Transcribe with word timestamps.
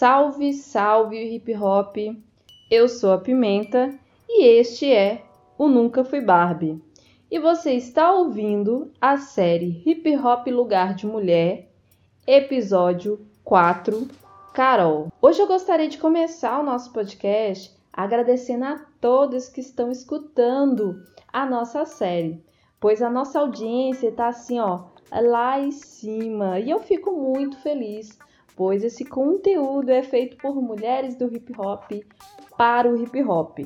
Salve, 0.00 0.54
salve 0.54 1.18
hip 1.34 1.54
hop! 1.54 1.96
Eu 2.70 2.88
sou 2.88 3.12
a 3.12 3.18
Pimenta 3.18 3.94
e 4.26 4.46
este 4.46 4.90
é 4.90 5.22
o 5.58 5.68
Nunca 5.68 6.02
Fui 6.02 6.22
Barbie. 6.22 6.82
E 7.30 7.38
você 7.38 7.74
está 7.74 8.10
ouvindo 8.10 8.90
a 8.98 9.18
série 9.18 9.82
Hip 9.84 10.16
Hop 10.16 10.46
Lugar 10.46 10.94
de 10.94 11.06
Mulher, 11.06 11.68
episódio 12.26 13.26
4, 13.44 14.08
Carol. 14.54 15.08
Hoje 15.20 15.42
eu 15.42 15.46
gostaria 15.46 15.86
de 15.86 15.98
começar 15.98 16.58
o 16.58 16.64
nosso 16.64 16.94
podcast 16.94 17.70
agradecendo 17.92 18.64
a 18.64 18.80
todos 19.02 19.50
que 19.50 19.60
estão 19.60 19.90
escutando 19.90 21.04
a 21.30 21.44
nossa 21.44 21.84
série, 21.84 22.42
pois 22.80 23.02
a 23.02 23.10
nossa 23.10 23.38
audiência 23.38 24.08
está 24.08 24.28
assim, 24.28 24.58
ó, 24.58 24.84
lá 25.12 25.60
em 25.60 25.70
cima, 25.72 26.58
e 26.60 26.70
eu 26.70 26.78
fico 26.80 27.10
muito 27.12 27.56
feliz 27.58 28.18
pois 28.60 28.84
esse 28.84 29.06
conteúdo 29.06 29.88
é 29.88 30.02
feito 30.02 30.36
por 30.36 30.54
mulheres 30.60 31.16
do 31.16 31.34
hip 31.34 31.50
hop 31.58 31.90
para 32.58 32.90
o 32.90 33.02
hip 33.02 33.22
hop. 33.22 33.60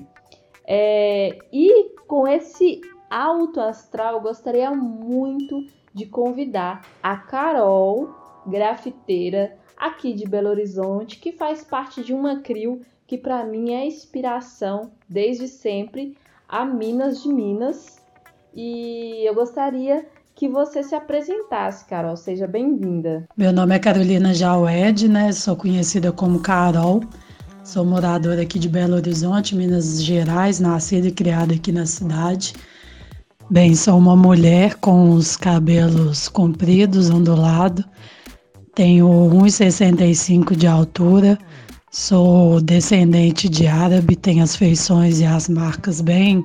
É, 0.64 1.36
e 1.52 1.96
com 2.06 2.28
esse 2.28 2.80
alto 3.10 3.60
astral, 3.60 4.20
gostaria 4.20 4.70
muito 4.70 5.66
de 5.92 6.06
convidar 6.06 6.86
a 7.02 7.16
Carol, 7.16 8.14
grafiteira 8.46 9.58
aqui 9.76 10.12
de 10.12 10.28
Belo 10.28 10.50
Horizonte, 10.50 11.18
que 11.18 11.32
faz 11.32 11.64
parte 11.64 12.04
de 12.04 12.14
uma 12.14 12.38
CRIO 12.38 12.80
que 13.04 13.18
para 13.18 13.44
mim 13.44 13.74
é 13.74 13.84
inspiração 13.84 14.92
desde 15.08 15.48
sempre, 15.48 16.16
a 16.48 16.64
Minas 16.64 17.20
de 17.20 17.30
Minas. 17.30 18.00
E 18.54 19.26
eu 19.26 19.34
gostaria 19.34 20.06
que 20.34 20.48
você 20.48 20.82
se 20.82 20.94
apresentasse, 20.94 21.84
Carol. 21.84 22.16
Seja 22.16 22.46
bem-vinda. 22.46 23.26
Meu 23.36 23.52
nome 23.52 23.74
é 23.74 23.78
Carolina 23.78 24.34
Jaued, 24.34 25.08
né? 25.08 25.32
Sou 25.32 25.54
conhecida 25.54 26.10
como 26.10 26.40
Carol. 26.40 27.02
Sou 27.62 27.84
moradora 27.84 28.42
aqui 28.42 28.58
de 28.58 28.68
Belo 28.68 28.94
Horizonte, 28.94 29.54
Minas 29.54 30.02
Gerais, 30.02 30.60
nascida 30.60 31.08
e 31.08 31.12
criada 31.12 31.54
aqui 31.54 31.72
na 31.72 31.86
cidade. 31.86 32.52
Bem, 33.50 33.74
sou 33.74 33.96
uma 33.96 34.16
mulher 34.16 34.74
com 34.76 35.10
os 35.10 35.36
cabelos 35.36 36.28
compridos, 36.28 37.10
ondulados. 37.10 37.84
Tenho 38.74 39.06
1,65 39.06 40.56
de 40.56 40.66
altura. 40.66 41.38
Sou 41.90 42.60
descendente 42.60 43.48
de 43.48 43.68
árabe, 43.68 44.16
tenho 44.16 44.42
as 44.42 44.56
feições 44.56 45.20
e 45.20 45.24
as 45.24 45.48
marcas 45.48 46.00
bem 46.00 46.44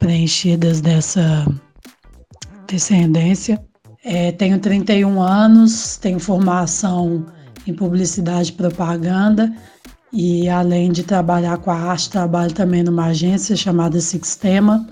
preenchidas 0.00 0.80
dessa 0.80 1.46
descendência. 2.74 3.60
É, 4.04 4.32
tenho 4.32 4.58
31 4.58 5.20
anos, 5.20 5.96
tenho 5.96 6.18
formação 6.18 7.26
em 7.66 7.74
publicidade 7.74 8.50
e 8.50 8.54
propaganda 8.54 9.52
e 10.12 10.48
além 10.48 10.90
de 10.90 11.02
trabalhar 11.02 11.58
com 11.58 11.70
a 11.70 11.74
arte, 11.74 12.10
trabalho 12.10 12.52
também 12.52 12.82
numa 12.82 13.06
agência 13.06 13.54
chamada 13.54 14.00
Sixtema 14.00 14.86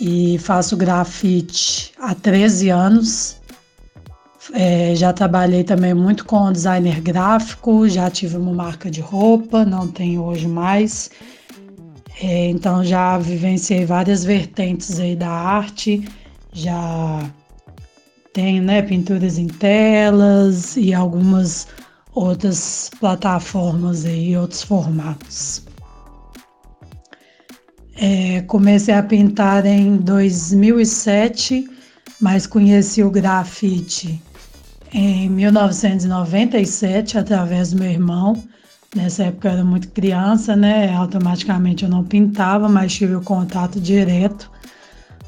e 0.00 0.38
faço 0.38 0.76
grafite 0.76 1.92
há 1.98 2.14
13 2.14 2.70
anos. 2.70 3.36
É, 4.52 4.94
já 4.94 5.12
trabalhei 5.12 5.64
também 5.64 5.92
muito 5.92 6.24
com 6.24 6.52
designer 6.52 7.00
gráfico, 7.00 7.88
já 7.88 8.10
tive 8.10 8.36
uma 8.36 8.52
marca 8.52 8.90
de 8.90 9.00
roupa, 9.00 9.64
não 9.64 9.88
tenho 9.88 10.22
hoje 10.22 10.46
mais. 10.46 11.10
É, 12.20 12.48
então 12.48 12.82
já 12.84 13.18
vivenciei 13.18 13.84
várias 13.84 14.24
vertentes 14.24 14.98
aí 14.98 15.14
da 15.14 15.28
arte, 15.28 16.02
já 16.52 17.30
tenho 18.32 18.62
né, 18.62 18.80
pinturas 18.82 19.38
em 19.38 19.46
telas 19.46 20.76
e 20.76 20.94
algumas 20.94 21.66
outras 22.14 22.90
plataformas 22.98 24.06
aí, 24.06 24.36
outros 24.36 24.62
formatos. 24.62 25.62
É, 27.98 28.42
comecei 28.42 28.94
a 28.94 29.02
pintar 29.02 29.64
em 29.66 29.96
2007, 29.96 31.68
mas 32.20 32.46
conheci 32.46 33.02
o 33.02 33.10
grafite 33.10 34.22
em 34.92 35.28
1997 35.28 37.18
através 37.18 37.72
do 37.72 37.78
meu 37.78 37.90
irmão. 37.90 38.42
Nessa 38.94 39.24
época 39.24 39.48
eu 39.48 39.52
era 39.52 39.64
muito 39.64 39.88
criança, 39.88 40.56
né? 40.56 40.92
Automaticamente 40.94 41.84
eu 41.84 41.90
não 41.90 42.04
pintava, 42.04 42.68
mas 42.68 42.94
tive 42.94 43.14
o 43.14 43.20
contato 43.20 43.80
direto. 43.80 44.50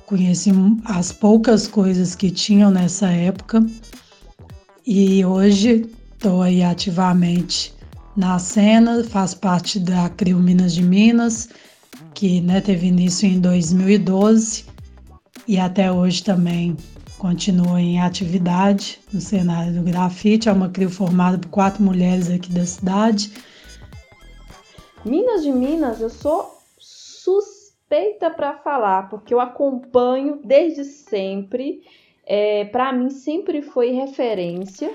Conheci 0.07 0.51
as 0.85 1.13
poucas 1.13 1.67
coisas 1.67 2.15
que 2.15 2.31
tinham 2.31 2.71
nessa 2.71 3.09
época. 3.09 3.65
E 4.87 5.25
hoje 5.25 5.87
estou 6.15 6.43
aí 6.43 6.63
ativamente 6.63 7.75
na 8.17 8.39
cena, 8.39 9.05
faço 9.05 9.39
parte 9.39 9.79
da 9.79 10.09
Crio 10.09 10.39
Minas 10.39 10.75
de 10.75 10.83
Minas, 10.83 11.51
que 12.15 12.41
né, 12.41 12.61
teve 12.61 12.87
início 12.87 13.29
em 13.29 13.39
2012 13.39 14.65
e 15.47 15.59
até 15.59 15.93
hoje 15.93 16.25
também 16.25 16.77
continua 17.19 17.81
em 17.81 18.01
atividade 18.01 19.01
no 19.13 19.21
cenário 19.21 19.75
do 19.75 19.83
grafite. 19.83 20.49
É 20.49 20.53
uma 20.53 20.69
CRIO 20.69 20.89
formada 20.89 21.37
por 21.39 21.49
quatro 21.49 21.83
mulheres 21.83 22.31
aqui 22.31 22.51
da 22.51 22.65
cidade 22.65 23.31
Minas 25.05 25.43
de 25.43 25.53
Minas, 25.53 26.01
eu 26.01 26.11
sou 26.11 26.59
suspeita 26.77 28.31
para 28.31 28.55
falar, 28.55 29.09
porque 29.09 29.33
eu 29.33 29.41
acompanho 29.41 30.41
desde 30.45 30.85
sempre. 30.85 31.83
É, 32.27 32.65
para 32.67 32.93
mim 32.93 33.09
sempre 33.09 33.63
foi 33.63 33.91
referência. 33.91 34.93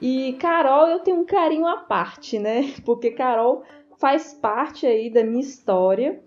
E 0.00 0.34
Carol, 0.34 0.86
eu 0.86 1.00
tenho 1.00 1.20
um 1.20 1.24
carinho 1.24 1.66
à 1.66 1.78
parte, 1.78 2.38
né? 2.38 2.74
Porque 2.84 3.10
Carol 3.12 3.62
faz 3.98 4.34
parte 4.34 4.86
aí 4.86 5.10
da 5.10 5.24
minha 5.24 5.40
história. 5.40 6.20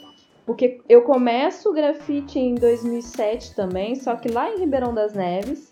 Porque 0.45 0.79
eu 0.87 1.01
começo 1.01 1.69
o 1.69 1.73
grafite 1.73 2.37
em 2.37 2.55
2007 2.55 3.55
também, 3.55 3.95
só 3.95 4.15
que 4.15 4.29
lá 4.29 4.51
em 4.51 4.59
Ribeirão 4.59 4.93
das 4.93 5.13
Neves. 5.13 5.69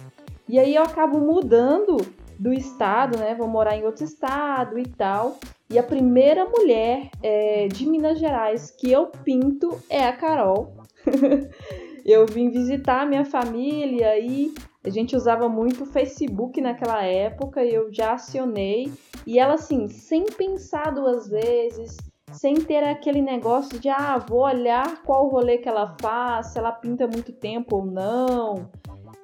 E 0.49 0.57
aí 0.57 0.75
eu 0.75 0.83
acabo 0.83 1.19
mudando 1.19 1.97
do 2.39 2.51
estado, 2.51 3.17
né? 3.17 3.35
Vou 3.35 3.47
morar 3.47 3.77
em 3.77 3.85
outro 3.85 4.03
estado 4.03 4.79
e 4.79 4.85
tal. 4.85 5.37
E 5.69 5.77
a 5.77 5.83
primeira 5.83 6.45
mulher 6.45 7.09
é, 7.21 7.67
de 7.67 7.87
Minas 7.87 8.19
Gerais 8.19 8.71
que 8.71 8.91
eu 8.91 9.07
pinto 9.07 9.79
é 9.89 10.05
a 10.05 10.13
Carol. 10.13 10.73
eu 12.05 12.25
vim 12.25 12.49
visitar 12.49 13.01
a 13.01 13.05
minha 13.05 13.25
família 13.25 14.19
e 14.19 14.53
a 14.83 14.89
gente 14.89 15.15
usava 15.15 15.47
muito 15.47 15.83
o 15.83 15.87
Facebook 15.87 16.59
naquela 16.59 17.03
época 17.03 17.63
e 17.63 17.73
eu 17.73 17.93
já 17.93 18.13
acionei. 18.13 18.91
E 19.25 19.39
ela, 19.39 19.53
assim, 19.53 19.87
sem 19.87 20.25
pensar 20.25 20.91
duas 20.91 21.29
vezes, 21.29 21.95
sem 22.33 22.55
ter 22.55 22.83
aquele 22.83 23.21
negócio 23.21 23.79
de, 23.79 23.89
ah, 23.89 24.17
vou 24.17 24.41
olhar 24.41 25.01
qual 25.03 25.29
rolê 25.29 25.57
que 25.57 25.69
ela 25.69 25.95
faz, 26.01 26.47
se 26.47 26.59
ela 26.59 26.71
pinta 26.71 27.07
muito 27.07 27.31
tempo 27.31 27.77
ou 27.77 27.85
não. 27.85 28.69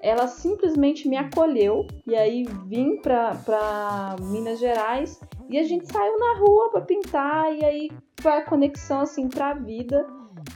Ela 0.02 0.28
simplesmente 0.28 1.10
me 1.10 1.18
acolheu 1.18 1.86
e 2.08 2.16
aí 2.16 2.46
vim 2.66 3.02
para 3.02 4.16
Minas 4.22 4.60
Gerais 4.60 5.20
e 5.50 5.58
a 5.60 5.64
gente 5.64 5.92
saiu 5.92 6.18
na 6.18 6.40
rua 6.40 6.70
para 6.72 6.82
pintar 6.82 7.54
e 7.54 7.66
aí 7.66 7.92
foi 8.22 8.32
a 8.32 8.46
conexão 8.46 9.02
assim 9.02 9.28
para 9.28 9.50
a 9.50 9.54
vida 9.54 10.08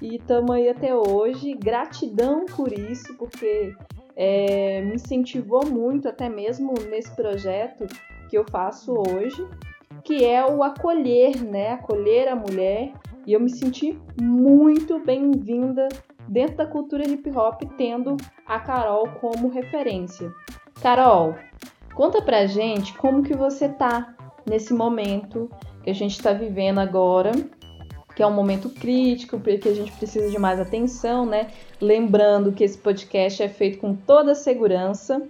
e 0.01 0.15
estamos 0.15 0.51
aí 0.51 0.69
até 0.69 0.95
hoje. 0.95 1.55
Gratidão 1.55 2.45
por 2.45 2.71
isso, 2.71 3.17
porque 3.17 3.75
é, 4.15 4.81
me 4.81 4.95
incentivou 4.95 5.65
muito 5.65 6.07
até 6.07 6.29
mesmo 6.29 6.73
nesse 6.89 7.13
projeto 7.15 7.85
que 8.29 8.37
eu 8.37 8.45
faço 8.49 8.93
hoje, 8.93 9.47
que 10.03 10.23
é 10.23 10.45
o 10.45 10.63
acolher, 10.63 11.43
né? 11.43 11.73
Acolher 11.73 12.27
a 12.27 12.35
mulher. 12.35 12.93
E 13.25 13.33
eu 13.33 13.39
me 13.39 13.49
senti 13.49 13.97
muito 14.21 14.99
bem-vinda 14.99 15.87
dentro 16.27 16.57
da 16.57 16.65
cultura 16.65 17.07
hip 17.07 17.29
hop, 17.29 17.61
tendo 17.77 18.17
a 18.45 18.59
Carol 18.59 19.07
como 19.21 19.49
referência. 19.49 20.31
Carol, 20.81 21.35
conta 21.95 22.21
pra 22.21 22.45
gente 22.45 22.93
como 22.97 23.23
que 23.23 23.33
você 23.33 23.69
tá 23.69 24.15
nesse 24.45 24.73
momento 24.73 25.49
que 25.83 25.89
a 25.89 25.93
gente 25.93 26.11
está 26.11 26.33
vivendo 26.33 26.79
agora, 26.79 27.31
que 28.15 28.21
é 28.21 28.27
um 28.27 28.33
momento 28.33 28.69
crítico, 28.69 29.39
porque 29.39 29.69
a 29.69 29.75
gente 29.75 29.91
precisa 29.93 30.29
de 30.29 30.37
mais 30.37 30.59
atenção, 30.59 31.25
né? 31.25 31.47
Lembrando 31.81 32.51
que 32.51 32.63
esse 32.63 32.77
podcast 32.77 33.41
é 33.41 33.49
feito 33.49 33.79
com 33.79 33.95
toda 33.95 34.31
a 34.31 34.35
segurança. 34.35 35.21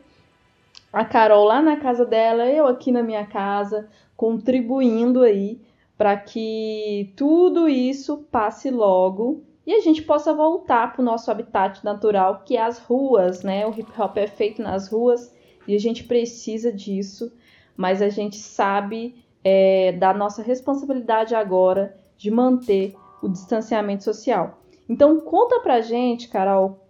A 0.94 1.04
Carol 1.04 1.44
lá 1.44 1.62
na 1.62 1.76
casa 1.76 2.06
dela, 2.06 2.46
eu 2.46 2.68
aqui 2.68 2.92
na 2.92 3.04
minha 3.04 3.26
casa, 3.26 3.90
contribuindo 4.16 5.24
aí 5.24 5.60
para 5.98 6.16
que 6.16 7.12
tudo 7.18 7.68
isso 7.68 8.28
passe 8.32 8.70
logo 8.70 9.44
e 9.66 9.74
a 9.74 9.80
gente 9.80 10.04
possa 10.04 10.34
voltar 10.34 10.94
para 10.94 11.02
o 11.02 11.06
nosso 11.06 11.32
habitat 11.32 11.84
natural, 11.84 12.44
que 12.46 12.56
é 12.56 12.62
as 12.62 12.78
ruas, 12.78 13.44
né? 13.44 13.66
O 13.66 13.72
hip 13.72 13.92
hop 14.00 14.18
é 14.18 14.28
feito 14.28 14.62
nas 14.62 14.88
ruas 14.88 15.34
e 15.68 15.76
a 15.76 15.80
gente 15.80 16.04
precisa 16.04 16.72
disso 16.72 17.32
mas 17.76 18.02
a 18.02 18.10
gente 18.10 18.38
sabe 18.38 19.16
é, 19.44 19.92
da 19.94 20.14
nossa 20.14 20.42
responsabilidade 20.42 21.36
agora 21.36 21.98
de 22.18 22.32
manter 22.32 22.96
o 23.22 23.28
distanciamento 23.28 24.04
social. 24.04 24.60
Então 24.88 25.20
conta 25.20 25.60
pra 25.60 25.82
gente, 25.82 26.28
Carol, 26.30 26.83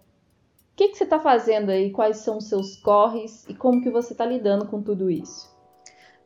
O 0.74 0.76
que, 0.76 0.88
que 0.88 0.98
você 0.98 1.04
está 1.04 1.20
fazendo 1.20 1.70
aí? 1.70 1.92
Quais 1.92 2.16
são 2.16 2.38
os 2.38 2.48
seus 2.48 2.74
corres 2.74 3.44
e 3.48 3.54
como 3.54 3.80
que 3.80 3.90
você 3.90 4.12
está 4.12 4.26
lidando 4.26 4.66
com 4.66 4.82
tudo 4.82 5.08
isso? 5.08 5.48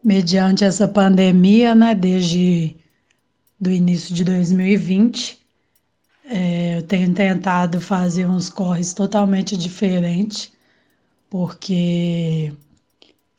Mediante 0.03 0.65
essa 0.65 0.89
pandemia, 0.89 1.75
né, 1.75 1.95
desde 1.95 2.75
do 3.61 3.71
início 3.71 4.15
de 4.15 4.25
2020, 4.25 5.39
é, 6.25 6.79
eu 6.79 6.83
tenho 6.83 7.13
tentado 7.13 7.79
fazer 7.79 8.25
uns 8.27 8.49
corres 8.49 8.95
totalmente 8.95 9.55
diferentes, 9.55 10.51
porque 11.29 12.51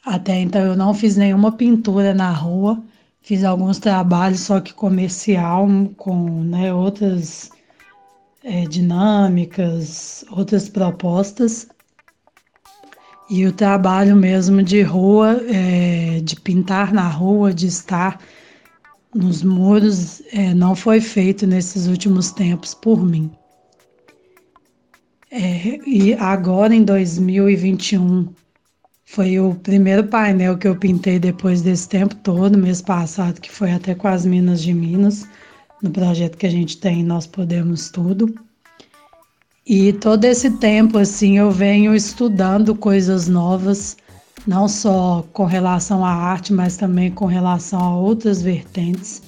até 0.06 0.40
então 0.40 0.62
eu 0.62 0.76
não 0.76 0.94
fiz 0.94 1.18
nenhuma 1.18 1.54
pintura 1.54 2.14
na 2.14 2.32
rua, 2.32 2.84
fiz 3.20 3.44
alguns 3.44 3.80
trabalhos 3.80 4.42
só 4.42 4.60
que 4.60 4.76
comercial, 4.76 5.68
com 5.98 6.44
né, 6.44 6.72
outras 6.72 7.50
é, 8.44 8.65
dinâmicas, 8.65 10.24
outras 10.31 10.69
propostas. 10.69 11.68
E 13.30 13.45
o 13.45 13.51
trabalho 13.51 14.15
mesmo 14.15 14.63
de 14.63 14.81
rua, 14.81 15.39
é, 15.47 16.19
de 16.21 16.36
pintar 16.36 16.91
na 16.91 17.07
rua, 17.07 17.53
de 17.53 17.68
estar 17.68 18.19
nos 19.13 19.44
muros, 19.44 20.21
é, 20.31 20.53
não 20.53 20.75
foi 20.75 21.00
feito 21.00 21.45
nesses 21.45 21.88
últimos 21.88 22.31
tempos 22.31 22.74
por 22.74 23.06
mim. 23.06 23.31
É, 25.31 25.80
e 25.88 26.15
agora 26.15 26.74
em 26.74 26.83
2021 26.83 28.30
foi 29.06 29.39
o 29.39 29.53
primeiro 29.56 30.07
painel 30.07 30.57
que 30.57 30.68
eu 30.68 30.75
pintei 30.75 31.19
depois 31.19 31.62
desse 31.62 31.88
tempo 31.88 32.15
todo, 32.15 32.57
mês 32.57 32.81
passado, 32.81 33.39
que 33.39 33.51
foi 33.51 33.71
até 33.71 33.94
com 33.94 34.07
as 34.07 34.25
Minas 34.25 34.62
de 34.62 34.74
Minas 34.74 35.27
no 35.81 35.90
projeto 35.92 36.38
que 36.38 36.46
a 36.46 36.52
gente 36.52 36.78
tem 36.78 37.04
Nós 37.04 37.26
Podemos 37.26 37.90
Tudo. 37.90 38.34
E 39.66 39.94
todo 39.94 40.26
esse 40.26 40.52
tempo, 40.58 40.98
assim, 40.98 41.38
eu 41.38 41.52
venho 41.52 41.94
estudando 41.94 42.74
coisas 42.76 43.28
novas, 43.28 43.98
não 44.48 44.68
só 44.68 45.24
com 45.31 45.46
relação 45.46 46.04
à 46.04 46.12
arte, 46.12 46.52
mas 46.52 46.76
também 46.76 47.12
com 47.12 47.26
relação 47.26 47.80
a 47.80 47.96
outras 47.96 48.42
vertentes. 48.42 49.22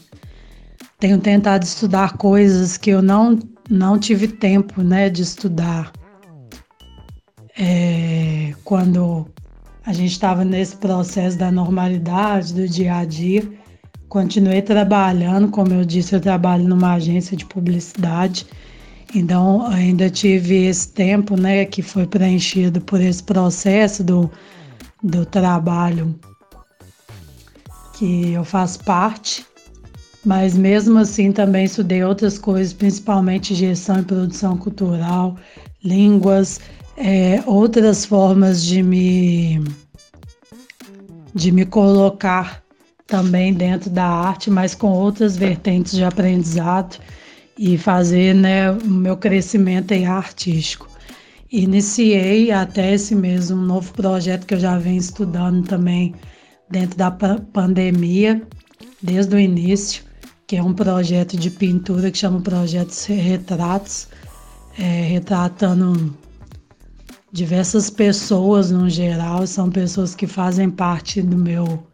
Tenho 1.00 1.20
tentado 1.20 1.64
estudar 1.64 2.18
coisas 2.18 2.76
que 2.76 2.90
eu 2.90 3.02
não, 3.02 3.38
não 3.70 4.00
tive 4.00 4.28
tempo, 4.28 4.82
né, 4.82 5.10
de 5.10 5.22
estudar. 5.22 5.92
É, 7.58 8.54
quando 8.64 9.28
a 9.86 9.94
gente 9.94 10.12
estava 10.12 10.44
nesse 10.44 10.76
processo 10.78 11.38
da 11.38 11.52
normalidade, 11.52 12.54
do 12.54 12.68
dia 12.68 12.98
a 12.98 13.06
dia, 13.06 13.44
continuei 14.12 14.62
trabalhando, 14.62 15.48
como 15.48 15.74
eu 15.74 15.86
disse, 15.86 16.14
eu 16.14 16.20
trabalho 16.20 16.68
numa 16.68 16.96
agência 16.96 17.38
de 17.38 17.46
publicidade, 17.46 18.46
então 19.16 19.66
ainda 19.68 20.10
tive 20.10 20.66
esse 20.66 20.90
tempo, 20.90 21.40
né, 21.40 21.64
que 21.64 21.82
foi 21.82 22.06
preenchido 22.06 22.82
por 22.82 23.00
esse 23.00 23.24
processo 23.24 24.04
do, 24.04 24.30
do 25.02 25.26
trabalho 25.26 26.14
que 27.94 28.34
eu 28.34 28.44
faço 28.44 28.84
parte, 28.84 29.46
mas 30.26 30.58
mesmo 30.58 31.00
assim 31.00 31.32
também 31.32 31.64
estudei 31.64 32.04
outras 32.04 32.38
coisas, 32.38 32.74
principalmente 32.74 33.56
gestão 33.56 34.02
e 34.02 34.04
produção 34.04 34.58
cultural, 34.58 35.38
línguas, 35.82 36.60
é, 36.98 37.42
outras 37.46 38.04
formas 38.04 38.62
de 38.62 38.84
me 38.84 39.64
de 41.34 41.50
me 41.50 41.66
colocar 41.66 42.62
também 43.12 43.54
dentro 43.54 43.90
da 43.90 44.06
arte, 44.06 44.50
mas 44.50 44.74
com 44.74 44.88
outras 44.88 45.36
vertentes 45.36 45.92
de 45.92 46.02
aprendizado 46.02 46.98
e 47.60 47.78
fazer 47.78 48.34
né, 48.34 48.72
o 48.72 48.88
meu 48.88 49.18
crescimento 49.18 49.94
artístico. 49.94 50.88
Iniciei 51.52 52.54
até 52.54 52.94
esse 52.94 53.14
mês 53.14 53.52
um 53.52 53.62
novo 53.62 53.92
projeto 53.92 54.46
que 54.46 54.54
eu 54.54 54.60
já 54.60 54.78
venho 54.78 54.98
estudando 54.98 55.68
também 55.68 56.16
dentro 56.70 56.98
da 56.98 57.12
pandemia, 57.12 58.42
desde 59.04 59.36
o 59.36 59.40
início, 59.40 60.06
que 60.48 60.56
é 60.56 60.64
um 60.64 60.74
projeto 60.74 61.36
de 61.36 61.50
pintura 61.50 62.10
que 62.10 62.18
chama 62.18 62.40
Projeto 62.40 62.94
Retratos, 63.10 64.08
é, 64.80 65.02
retratando 65.02 66.16
diversas 67.30 67.90
pessoas 67.90 68.72
no 68.72 68.90
geral, 68.90 69.46
são 69.46 69.70
pessoas 69.70 70.16
que 70.16 70.26
fazem 70.26 70.70
parte 70.70 71.22
do 71.22 71.36
meu 71.36 71.91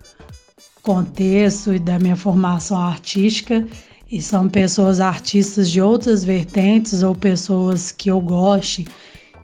contexto 0.88 1.74
e 1.74 1.80
da 1.80 2.00
minha 2.00 2.16
formação 2.16 2.78
artística 2.78 3.68
e 4.10 4.22
são 4.22 4.48
pessoas 4.48 5.02
artistas 5.02 5.70
de 5.70 5.82
outras 5.82 6.24
vertentes 6.24 7.04
ou 7.04 7.14
pessoas 7.14 7.92
que 7.92 8.10
eu 8.10 8.22
goste, 8.22 8.88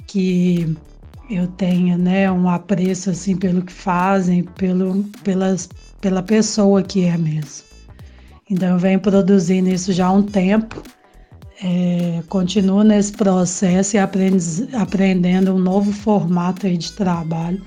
que 0.07 0.74
eu 1.30 1.45
tenha, 1.48 1.98
né, 1.98 2.31
um 2.31 2.48
apreço 2.48 3.10
assim 3.10 3.36
pelo 3.36 3.62
que 3.62 3.74
fazem, 3.74 4.44
pelo 4.44 5.04
pelas 5.22 5.68
pela 6.00 6.24
pessoa 6.24 6.81
que 6.81 7.04
é 7.04 7.18
mesmo. 7.18 7.66
Então 8.50 8.69
eu 8.69 8.80
venho 8.80 9.01
produzindo 9.01 9.68
isso 9.68 9.92
já 9.92 10.07
há 10.07 10.12
um 10.13 10.24
tempo, 10.24 10.81
é, 11.62 12.24
continuo 12.30 12.84
nesse 12.84 13.12
processo 13.12 13.98
e 13.98 14.00
aprendendo 14.00 15.54
um 15.54 15.60
novo 15.60 15.92
formato 15.92 16.69
de 16.69 16.94
trabalho 16.94 17.62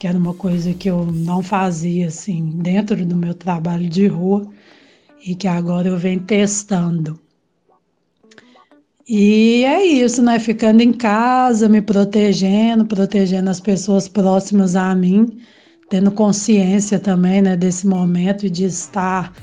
que 0.00 0.06
era 0.06 0.16
uma 0.16 0.32
coisa 0.32 0.72
que 0.72 0.88
eu 0.88 1.04
não 1.04 1.42
fazia 1.42 2.08
assim 2.08 2.58
dentro 2.62 3.04
do 3.04 3.14
meu 3.14 3.34
trabalho 3.34 3.86
de 3.86 4.06
rua 4.06 4.50
e 5.26 5.34
que 5.34 5.46
agora 5.46 5.88
eu 5.88 5.98
venho 5.98 6.20
testando. 6.20 7.20
E 9.06 9.62
é 9.66 9.84
isso, 9.84 10.22
né? 10.22 10.38
Ficando 10.38 10.80
em 10.80 10.90
casa, 10.90 11.68
me 11.68 11.82
protegendo, 11.82 12.86
protegendo 12.86 13.50
as 13.50 13.60
pessoas 13.60 14.08
próximas 14.08 14.74
a 14.74 14.94
mim, 14.94 15.38
tendo 15.90 16.10
consciência 16.10 16.98
também, 16.98 17.42
né, 17.42 17.54
desse 17.54 17.86
momento 17.86 18.48
de 18.48 18.64
estar 18.64 19.34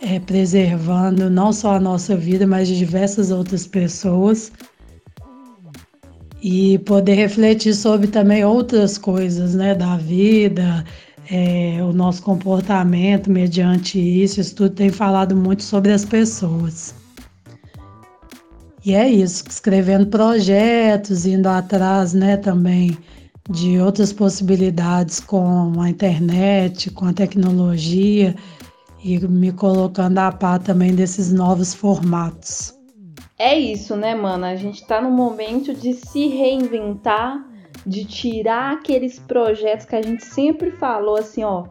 é, 0.00 0.18
preservando 0.18 1.28
não 1.28 1.52
só 1.52 1.74
a 1.74 1.80
nossa 1.80 2.16
vida, 2.16 2.46
mas 2.46 2.66
de 2.66 2.78
diversas 2.78 3.30
outras 3.30 3.66
pessoas 3.66 4.50
e 6.42 6.78
poder 6.78 7.14
refletir 7.14 7.74
sobre 7.74 8.06
também 8.06 8.44
outras 8.44 8.96
coisas, 8.96 9.54
né, 9.54 9.74
da 9.74 9.96
vida, 9.96 10.84
é, 11.30 11.78
o 11.82 11.92
nosso 11.92 12.22
comportamento 12.22 13.30
mediante 13.30 13.98
isso, 13.98 14.40
isso 14.40 14.54
tudo 14.54 14.74
tem 14.74 14.90
falado 14.90 15.36
muito 15.36 15.62
sobre 15.62 15.92
as 15.92 16.04
pessoas. 16.04 16.94
E 18.84 18.94
é 18.94 19.08
isso, 19.08 19.44
escrevendo 19.48 20.06
projetos, 20.06 21.26
indo 21.26 21.48
atrás, 21.48 22.14
né, 22.14 22.36
também 22.36 22.96
de 23.50 23.78
outras 23.78 24.12
possibilidades 24.12 25.20
com 25.20 25.80
a 25.80 25.90
internet, 25.90 26.90
com 26.90 27.06
a 27.06 27.12
tecnologia 27.12 28.34
e 29.02 29.18
me 29.26 29.52
colocando 29.52 30.18
a 30.18 30.30
par 30.30 30.58
também 30.58 30.94
desses 30.94 31.32
novos 31.32 31.74
formatos 31.74 32.77
é 33.38 33.56
isso, 33.56 33.94
né, 33.96 34.14
mano? 34.14 34.44
A 34.44 34.56
gente 34.56 34.84
tá 34.84 35.00
no 35.00 35.10
momento 35.10 35.72
de 35.72 35.94
se 35.94 36.26
reinventar, 36.26 37.46
de 37.86 38.04
tirar 38.04 38.72
aqueles 38.72 39.18
projetos 39.18 39.86
que 39.86 39.94
a 39.94 40.02
gente 40.02 40.24
sempre 40.24 40.72
falou 40.72 41.16
assim, 41.16 41.44
ó, 41.44 41.66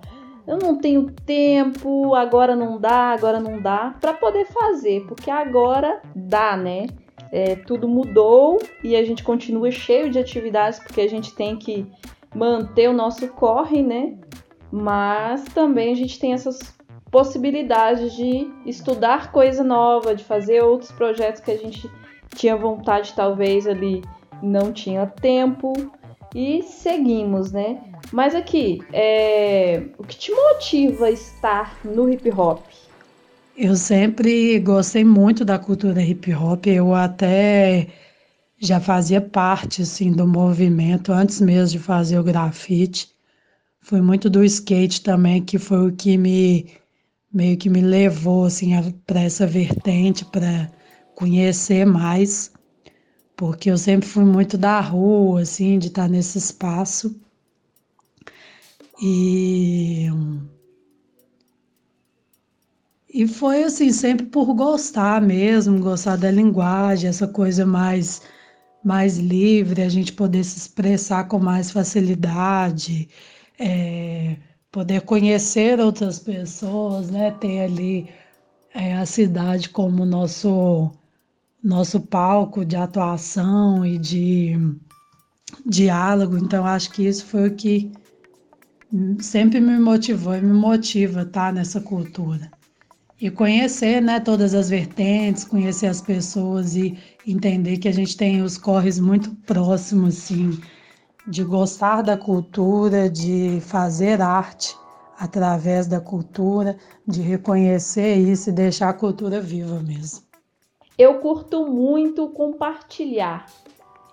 eu 0.48 0.58
não 0.58 0.78
tenho 0.78 1.12
tempo, 1.26 2.16
agora 2.16 2.56
não 2.56 2.80
dá, 2.80 3.12
agora 3.12 3.40
não 3.40 3.62
dá, 3.62 3.94
para 4.00 4.14
poder 4.14 4.46
fazer, 4.46 5.06
porque 5.06 5.30
agora 5.30 6.02
dá, 6.16 6.56
né? 6.56 6.88
É, 7.30 7.58
tudo 7.58 7.90
mudou 7.90 8.58
e 8.82 8.96
a 8.96 9.04
gente 9.04 9.22
continua 9.22 9.70
cheio 9.70 10.10
de 10.10 10.18
atividades 10.18 10.80
porque 10.80 11.02
a 11.02 11.10
gente 11.10 11.36
tem 11.36 11.58
que 11.58 11.86
manter 12.34 12.90
o 12.90 12.94
nosso 12.94 13.28
corre, 13.28 13.82
né? 13.82 14.18
Mas 14.72 15.44
também 15.46 15.92
a 15.92 15.96
gente 15.96 16.18
tem 16.18 16.32
essas 16.32 16.77
possibilidade 17.12 18.16
de 18.16 18.48
estudar 18.66 19.32
coisa 19.32 19.64
nova, 19.64 20.16
de 20.16 20.24
fazer 20.24 20.62
outros 20.62 20.92
projetos 20.92 21.42
que 21.42 21.52
a 21.52 21.58
gente 21.58 21.90
tinha 22.36 22.56
vontade, 22.56 23.14
talvez 23.16 23.66
ali 23.66 24.04
não 24.42 24.72
tinha 24.72 25.06
tempo. 25.06 25.74
E 26.36 26.62
seguimos, 26.62 27.52
né? 27.52 27.82
Mas 28.12 28.36
aqui, 28.36 28.80
é... 28.92 29.84
o 29.98 30.04
que 30.04 30.18
te 30.18 30.32
motiva 30.32 31.06
a 31.06 31.12
estar 31.12 31.80
no 31.84 32.10
hip 32.10 32.30
hop? 32.30 32.64
Eu 33.58 33.76
sempre 33.76 34.60
gostei 34.60 35.04
muito 35.04 35.44
da 35.44 35.58
cultura 35.58 36.02
hip 36.02 36.32
hop. 36.34 36.68
Eu 36.68 36.94
até 36.94 37.88
já 38.60 38.80
fazia 38.80 39.22
parte 39.22 39.82
assim 39.82 40.12
do 40.12 40.28
movimento 40.28 41.12
antes 41.12 41.42
mesmo 41.42 41.80
de 41.80 41.84
fazer 41.84 42.20
o 42.20 42.24
grafite. 42.24 43.10
Foi 43.82 44.02
muito 44.02 44.30
do 44.30 44.44
skate 44.44 45.02
também 45.02 45.42
que 45.42 45.58
foi 45.58 45.88
o 45.88 45.92
que 45.92 46.18
me 46.18 46.70
meio 47.38 47.56
que 47.56 47.70
me 47.70 47.82
levou 47.82 48.46
assim 48.46 48.72
para 49.06 49.22
essa 49.22 49.46
vertente 49.46 50.26
para 50.26 50.72
conhecer 51.16 51.86
mais, 51.86 52.52
porque 53.36 53.70
eu 53.70 53.78
sempre 53.78 54.08
fui 54.10 54.26
muito 54.26 54.58
da 54.58 54.80
rua, 54.82 55.42
assim, 55.42 55.78
de 55.78 55.88
estar 55.88 56.10
nesse 56.10 56.40
espaço. 56.40 57.16
E 59.02 60.08
e 63.14 63.28
foi 63.28 63.64
assim 63.64 63.92
sempre 63.92 64.26
por 64.28 64.54
gostar 64.54 65.22
mesmo, 65.22 65.80
gostar 65.80 66.18
da 66.18 66.32
linguagem, 66.32 67.10
essa 67.10 67.28
coisa 67.28 67.66
mais 67.66 68.22
mais 68.84 69.18
livre, 69.20 69.82
a 69.84 69.90
gente 69.90 70.14
poder 70.14 70.44
se 70.44 70.58
expressar 70.58 71.28
com 71.28 71.40
mais 71.40 71.72
facilidade, 71.72 73.10
é, 73.60 74.38
poder 74.72 75.02
conhecer 75.02 75.80
outras 75.80 76.20
pessoas, 76.20 77.10
né? 77.10 77.32
Ter 77.32 77.62
ali 77.62 78.10
é, 78.74 78.96
a 78.96 79.06
cidade 79.06 79.70
como 79.70 80.06
nosso 80.06 80.92
nosso 81.64 82.00
palco 82.00 82.64
de 82.64 82.76
atuação 82.76 83.86
e 83.86 83.98
de 83.98 84.56
diálogo. 85.66 86.38
Então 86.38 86.66
acho 86.66 86.92
que 86.92 87.08
isso 87.08 87.26
foi 87.26 87.50
o 87.50 87.56
que 87.56 87.92
sempre 89.20 89.60
me 89.60 89.78
motivou 89.80 90.36
e 90.36 90.42
me 90.42 90.54
motiva 90.54 91.26
tá, 91.26 91.52
nessa 91.52 91.82
cultura. 91.82 92.50
E 93.20 93.32
conhecer 93.32 94.02
né, 94.02 94.20
todas 94.20 94.54
as 94.54 94.70
vertentes, 94.70 95.44
conhecer 95.44 95.88
as 95.88 96.02
pessoas 96.02 96.76
e 96.76 96.98
entender 97.26 97.78
que 97.78 97.88
a 97.88 97.92
gente 97.92 98.16
tem 98.16 98.44
os 98.44 98.58
corres 98.58 99.00
muito 99.00 99.34
próximos, 99.48 100.18
assim, 100.20 100.60
de 101.28 101.44
gostar 101.44 102.02
da 102.02 102.18
cultura, 102.18 103.10
de 103.10 103.60
fazer 103.62 104.22
arte 104.22 104.76
através 105.20 105.88
da 105.88 106.00
cultura, 106.00 106.78
de 107.06 107.22
reconhecer 107.22 108.16
isso 108.16 108.50
e 108.50 108.54
deixar 108.54 108.90
a 108.90 108.94
cultura 108.94 109.42
viva 109.42 109.80
mesmo. 109.80 110.26
Eu 110.98 111.20
curto 111.20 111.68
muito 111.68 112.30
compartilhar. 112.30 113.46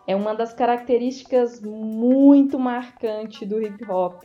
É 0.06 0.14
uma 0.14 0.34
das 0.34 0.52
características 0.52 1.60
muito 1.60 2.58
marcantes 2.58 3.48
do 3.48 3.62
hip 3.62 3.90
hop 3.90 4.24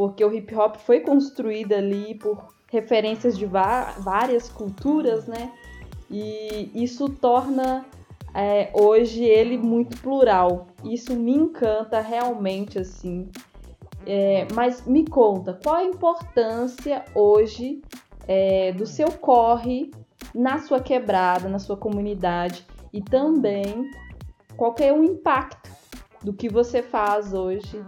porque 0.00 0.24
o 0.24 0.32
hip 0.32 0.54
hop 0.54 0.76
foi 0.76 1.00
construído 1.00 1.74
ali 1.74 2.14
por 2.14 2.54
referências 2.68 3.36
de 3.36 3.44
várias 3.44 4.48
culturas, 4.48 5.26
né? 5.26 5.52
E 6.10 6.70
isso 6.74 7.08
torna 7.10 7.84
é, 8.34 8.70
hoje 8.74 9.24
ele 9.24 9.58
muito 9.58 9.96
plural. 10.00 10.68
Isso 10.84 11.14
me 11.14 11.32
encanta 11.32 12.00
realmente, 12.00 12.78
assim. 12.78 13.28
É, 14.06 14.46
mas 14.54 14.86
me 14.86 15.06
conta, 15.06 15.58
qual 15.62 15.76
a 15.76 15.84
importância 15.84 17.04
hoje 17.14 17.82
é, 18.26 18.72
do 18.72 18.86
seu 18.86 19.12
corre 19.12 19.90
na 20.34 20.58
sua 20.60 20.80
quebrada, 20.80 21.48
na 21.48 21.58
sua 21.58 21.76
comunidade 21.76 22.64
e 22.92 23.02
também 23.02 23.90
qual 24.56 24.74
é 24.78 24.92
o 24.92 25.02
impacto 25.02 25.70
do 26.22 26.32
que 26.32 26.48
você 26.48 26.82
faz 26.82 27.32
hoje 27.32 27.82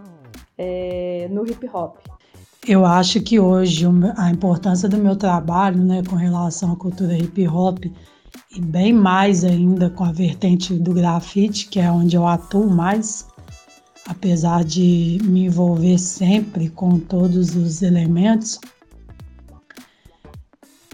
é, 0.57 1.27
no 1.31 1.47
hip 1.47 1.67
hop? 1.73 1.97
Eu 2.67 2.85
acho 2.85 3.21
que 3.21 3.39
hoje 3.39 3.85
a 4.17 4.29
importância 4.29 4.87
do 4.87 4.97
meu 4.97 5.15
trabalho, 5.15 5.83
né, 5.83 6.01
com 6.09 6.15
relação 6.15 6.71
à 6.71 6.75
cultura 6.75 7.17
hip 7.17 7.47
hop 7.47 7.85
e 8.55 8.61
bem 8.61 8.93
mais 8.93 9.43
ainda 9.43 9.89
com 9.89 10.03
a 10.03 10.11
vertente 10.11 10.73
do 10.75 10.93
grafite, 10.93 11.67
que 11.67 11.79
é 11.79 11.91
onde 11.91 12.15
eu 12.15 12.27
atuo 12.27 12.69
mais, 12.69 13.25
apesar 14.07 14.63
de 14.63 15.19
me 15.23 15.45
envolver 15.45 15.97
sempre 15.97 16.69
com 16.69 16.99
todos 16.99 17.55
os 17.55 17.81
elementos, 17.81 18.59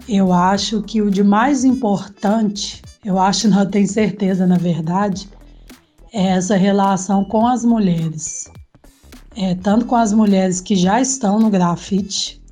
eu 0.08 0.32
acho 0.32 0.82
que 0.82 1.02
o 1.02 1.10
de 1.10 1.22
mais 1.22 1.64
importante, 1.64 2.82
eu 3.04 3.18
acho, 3.18 3.46
não 3.50 3.68
tenho 3.68 3.86
certeza 3.86 4.46
na 4.46 4.56
verdade, 4.56 5.28
é 6.12 6.28
essa 6.28 6.56
relação 6.56 7.24
com 7.24 7.46
as 7.46 7.64
mulheres. 7.64 8.50
É, 9.36 9.54
tanto 9.54 9.86
com 9.86 9.94
as 9.94 10.12
mulheres 10.12 10.60
que 10.60 10.74
já 10.74 11.00
estão 11.00 11.38
no 11.38 11.50
grafite, 11.50 12.42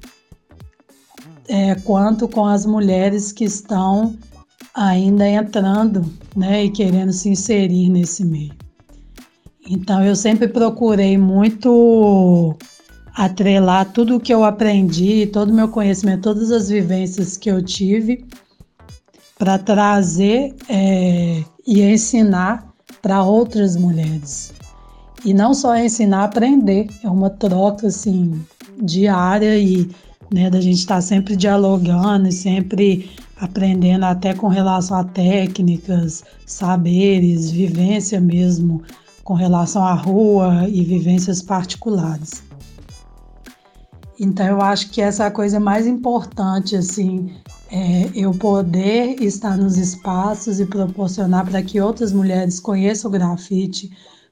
é, 1.48 1.74
quanto 1.74 2.28
com 2.28 2.46
as 2.46 2.64
mulheres 2.64 3.32
que 3.32 3.44
estão 3.44 4.16
ainda 4.78 5.28
entrando 5.28 6.04
né, 6.36 6.64
e 6.64 6.70
querendo 6.70 7.12
se 7.12 7.28
inserir 7.28 7.88
nesse 7.88 8.24
meio. 8.24 8.52
Então 9.68 10.02
eu 10.02 10.14
sempre 10.14 10.46
procurei 10.46 11.18
muito 11.18 12.56
atrelar 13.14 13.92
tudo 13.92 14.16
o 14.16 14.20
que 14.20 14.32
eu 14.32 14.44
aprendi, 14.44 15.26
todo 15.26 15.50
o 15.50 15.54
meu 15.54 15.68
conhecimento, 15.68 16.22
todas 16.22 16.52
as 16.52 16.68
vivências 16.68 17.36
que 17.36 17.50
eu 17.50 17.60
tive 17.60 18.24
para 19.36 19.58
trazer 19.58 20.54
é, 20.68 21.42
e 21.66 21.82
ensinar 21.82 22.66
para 23.02 23.22
outras 23.22 23.76
mulheres. 23.76 24.52
E 25.24 25.34
não 25.34 25.52
só 25.52 25.76
ensinar 25.76 26.24
aprender, 26.24 26.86
é 27.02 27.10
uma 27.10 27.28
troca 27.28 27.88
assim 27.88 28.40
diária 28.80 29.58
e 29.58 29.90
né, 30.32 30.48
da 30.48 30.60
gente 30.60 30.78
estar 30.78 30.96
tá 30.96 31.00
sempre 31.00 31.34
dialogando 31.34 32.28
e 32.28 32.32
sempre 32.32 33.10
aprendendo 33.40 34.04
até 34.04 34.34
com 34.34 34.48
relação 34.48 34.96
a 34.96 35.04
técnicas, 35.04 36.24
saberes, 36.46 37.50
vivência 37.50 38.20
mesmo 38.20 38.82
com 39.24 39.34
relação 39.34 39.84
à 39.84 39.94
rua 39.94 40.66
e 40.68 40.82
vivências 40.82 41.42
particulares. 41.42 42.42
Então 44.18 44.46
eu 44.46 44.60
acho 44.60 44.90
que 44.90 45.00
essa 45.00 45.24
é 45.24 45.26
a 45.26 45.30
coisa 45.30 45.60
mais 45.60 45.86
importante 45.86 46.74
assim, 46.74 47.32
é 47.70 48.10
eu 48.14 48.32
poder 48.32 49.22
estar 49.22 49.56
nos 49.56 49.76
espaços 49.76 50.58
e 50.58 50.66
proporcionar 50.66 51.46
para 51.48 51.62
que 51.62 51.80
outras 51.80 52.12
mulheres 52.12 52.58
conheçam 52.58 53.10
o 53.10 53.12
grafite, 53.12 53.90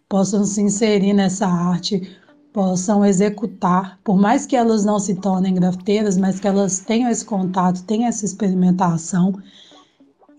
possam 0.08 0.44
se 0.44 0.60
inserir 0.60 1.12
nessa 1.12 1.46
arte, 1.46 2.16
possam 2.56 3.04
executar, 3.04 4.00
por 4.02 4.16
mais 4.16 4.46
que 4.46 4.56
elas 4.56 4.82
não 4.82 4.98
se 4.98 5.14
tornem 5.16 5.52
grafiteiras, 5.52 6.16
mas 6.16 6.40
que 6.40 6.48
elas 6.48 6.78
tenham 6.78 7.10
esse 7.10 7.22
contato, 7.22 7.82
tenham 7.82 8.08
essa 8.08 8.24
experimentação. 8.24 9.34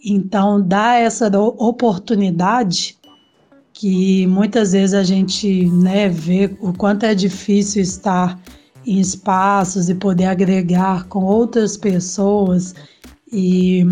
Então, 0.04 0.60
dá 0.60 0.96
essa 0.96 1.30
oportunidade 1.38 2.98
que 3.72 4.26
muitas 4.26 4.72
vezes 4.72 4.96
a 4.96 5.04
gente 5.04 5.68
né, 5.68 6.10
vê 6.10 6.58
o 6.60 6.74
quanto 6.74 7.06
é 7.06 7.14
difícil 7.14 7.84
estar 7.84 8.42
em 8.84 9.00
espaços 9.00 9.88
e 9.88 9.94
poder 9.94 10.26
agregar 10.26 11.06
com 11.10 11.24
outras 11.24 11.78
pessoas 11.78 12.74
e 13.32 13.86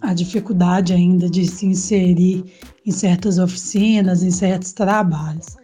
a 0.00 0.14
dificuldade 0.14 0.92
ainda 0.92 1.28
de 1.28 1.44
se 1.48 1.66
inserir 1.66 2.44
em 2.86 2.92
certas 2.92 3.40
oficinas, 3.40 4.22
em 4.22 4.30
certos 4.30 4.72
trabalhos. 4.72 5.56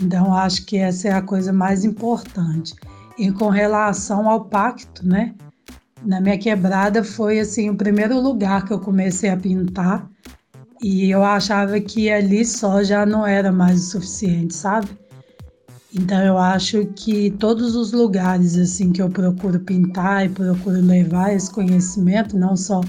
Então, 0.00 0.34
acho 0.34 0.64
que 0.64 0.78
essa 0.78 1.08
é 1.08 1.12
a 1.12 1.22
coisa 1.22 1.52
mais 1.52 1.84
importante. 1.84 2.74
E 3.18 3.30
com 3.30 3.48
relação 3.48 4.28
ao 4.28 4.46
pacto, 4.46 5.06
né? 5.06 5.34
Na 6.02 6.20
minha 6.20 6.38
quebrada 6.38 7.04
foi 7.04 7.40
assim 7.40 7.68
o 7.68 7.76
primeiro 7.76 8.18
lugar 8.18 8.64
que 8.64 8.72
eu 8.72 8.80
comecei 8.80 9.28
a 9.28 9.36
pintar 9.36 10.08
e 10.82 11.10
eu 11.10 11.22
achava 11.22 11.78
que 11.78 12.10
ali 12.10 12.44
só 12.44 12.82
já 12.82 13.04
não 13.04 13.26
era 13.26 13.52
mais 13.52 13.80
o 13.80 13.90
suficiente, 13.90 14.54
sabe? 14.54 14.88
Então 15.94 16.18
eu 16.22 16.38
acho 16.38 16.86
que 16.96 17.30
todos 17.32 17.76
os 17.76 17.92
lugares 17.92 18.56
assim 18.56 18.92
que 18.92 19.02
eu 19.02 19.10
procuro 19.10 19.60
pintar 19.60 20.24
e 20.24 20.30
procuro 20.30 20.80
levar 20.80 21.34
esse 21.34 21.50
conhecimento, 21.50 22.38
não 22.38 22.56
só 22.56 22.80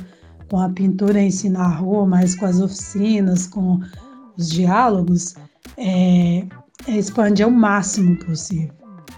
com 0.49 0.59
a 0.59 0.69
pintura 0.69 1.19
em 1.19 1.31
si 1.31 1.49
na 1.49 1.67
rua, 1.67 2.05
mas 2.05 2.35
com 2.35 2.45
as 2.45 2.61
oficinas, 2.61 3.47
com 3.47 3.79
os 4.37 4.49
diálogos, 4.49 5.35
é, 5.77 6.45
é 6.87 6.97
expandir 6.97 7.47
o 7.47 7.51
máximo 7.51 8.17
possível. 8.25 8.73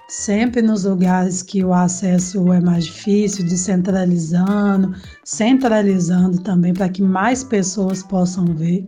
Sempre 0.09 0.61
nos 0.61 0.83
lugares 0.83 1.41
que 1.41 1.63
o 1.63 1.73
acesso 1.73 2.51
é 2.51 2.59
mais 2.59 2.85
difícil, 2.85 3.45
descentralizando, 3.45 4.93
centralizando 5.23 6.39
também 6.41 6.73
para 6.73 6.89
que 6.89 7.01
mais 7.01 7.43
pessoas 7.43 8.03
possam 8.03 8.45
ver, 8.45 8.87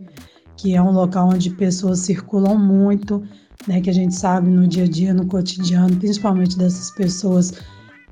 que 0.56 0.74
é 0.74 0.82
um 0.82 0.92
local 0.92 1.30
onde 1.30 1.50
pessoas 1.50 2.00
circulam 2.00 2.58
muito, 2.58 3.22
né, 3.66 3.80
que 3.80 3.90
a 3.90 3.92
gente 3.92 4.14
sabe 4.14 4.48
no 4.48 4.66
dia 4.66 4.84
a 4.84 4.88
dia, 4.88 5.12
no 5.12 5.26
cotidiano, 5.26 5.96
principalmente 5.96 6.56
dessas 6.56 6.90
pessoas 6.92 7.54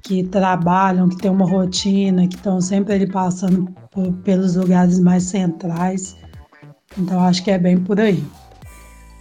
que 0.02 0.25
trabalham, 0.25 1.09
que 1.09 1.16
têm 1.16 1.30
uma 1.30 1.49
rotina, 1.49 2.26
que 2.26 2.37
estão 2.37 2.61
sempre 2.61 2.94
ali 2.94 3.06
passando 3.06 3.73
por, 3.90 4.12
pelos 4.25 4.56
lugares 4.56 4.99
mais 4.99 5.23
centrais. 5.25 6.16
Então 6.99 7.21
acho 7.21 7.42
que 7.42 7.50
é 7.50 7.59
bem 7.59 7.78
por 7.78 8.00
aí. 8.00 8.23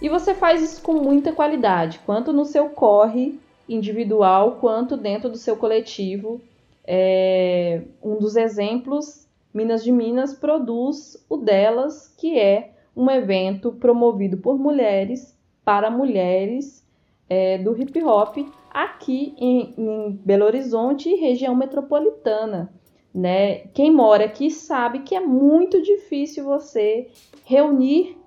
E 0.04 0.08
você 0.10 0.34
faz 0.34 0.60
isso 0.62 0.82
com 0.82 0.92
muita 0.92 1.32
qualidade, 1.32 1.98
tanto 2.06 2.30
no 2.30 2.44
seu 2.44 2.68
corre 2.68 3.40
individual 3.66 4.58
quanto 4.60 4.98
dentro 4.98 5.30
do 5.30 5.38
seu 5.38 5.56
coletivo. 5.56 6.42
É, 6.86 7.80
um 8.02 8.18
dos 8.18 8.36
exemplos, 8.36 9.26
Minas 9.54 9.82
de 9.82 9.90
Minas 9.90 10.34
produz 10.34 11.16
o 11.26 11.38
Delas, 11.38 12.14
que 12.18 12.38
é 12.38 12.72
um 12.94 13.10
evento 13.10 13.72
promovido 13.72 14.36
por 14.36 14.58
mulheres 14.58 15.34
para 15.64 15.90
mulheres 15.90 16.86
é, 17.26 17.56
do 17.56 17.74
hip 17.74 18.04
hop 18.04 18.36
aqui 18.70 19.34
em, 19.38 19.72
em 19.78 20.20
Belo 20.22 20.44
Horizonte 20.44 21.08
e 21.08 21.16
região 21.16 21.56
metropolitana. 21.56 22.70
Né? 23.14 23.68
Quem 23.72 23.90
mora 23.90 24.26
aqui 24.26 24.50
sabe 24.50 24.98
que 24.98 25.14
é 25.14 25.20
muito 25.20 25.80
difícil 25.80 26.44
você 26.44 27.08
reunir 27.46 28.18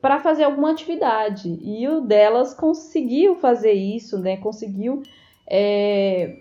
para 0.00 0.20
fazer 0.20 0.44
alguma 0.44 0.70
atividade. 0.70 1.58
E 1.62 1.86
o 1.88 2.00
delas 2.00 2.54
conseguiu 2.54 3.36
fazer 3.36 3.72
isso, 3.72 4.18
né? 4.18 4.36
Conseguiu 4.36 5.02
é, 5.46 6.38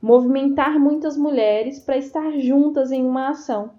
movimentar 0.00 0.78
muitas 0.78 1.16
mulheres 1.16 1.78
para 1.78 1.96
estar 1.96 2.38
juntas 2.38 2.92
em 2.92 3.04
uma 3.04 3.30
ação. 3.30 3.70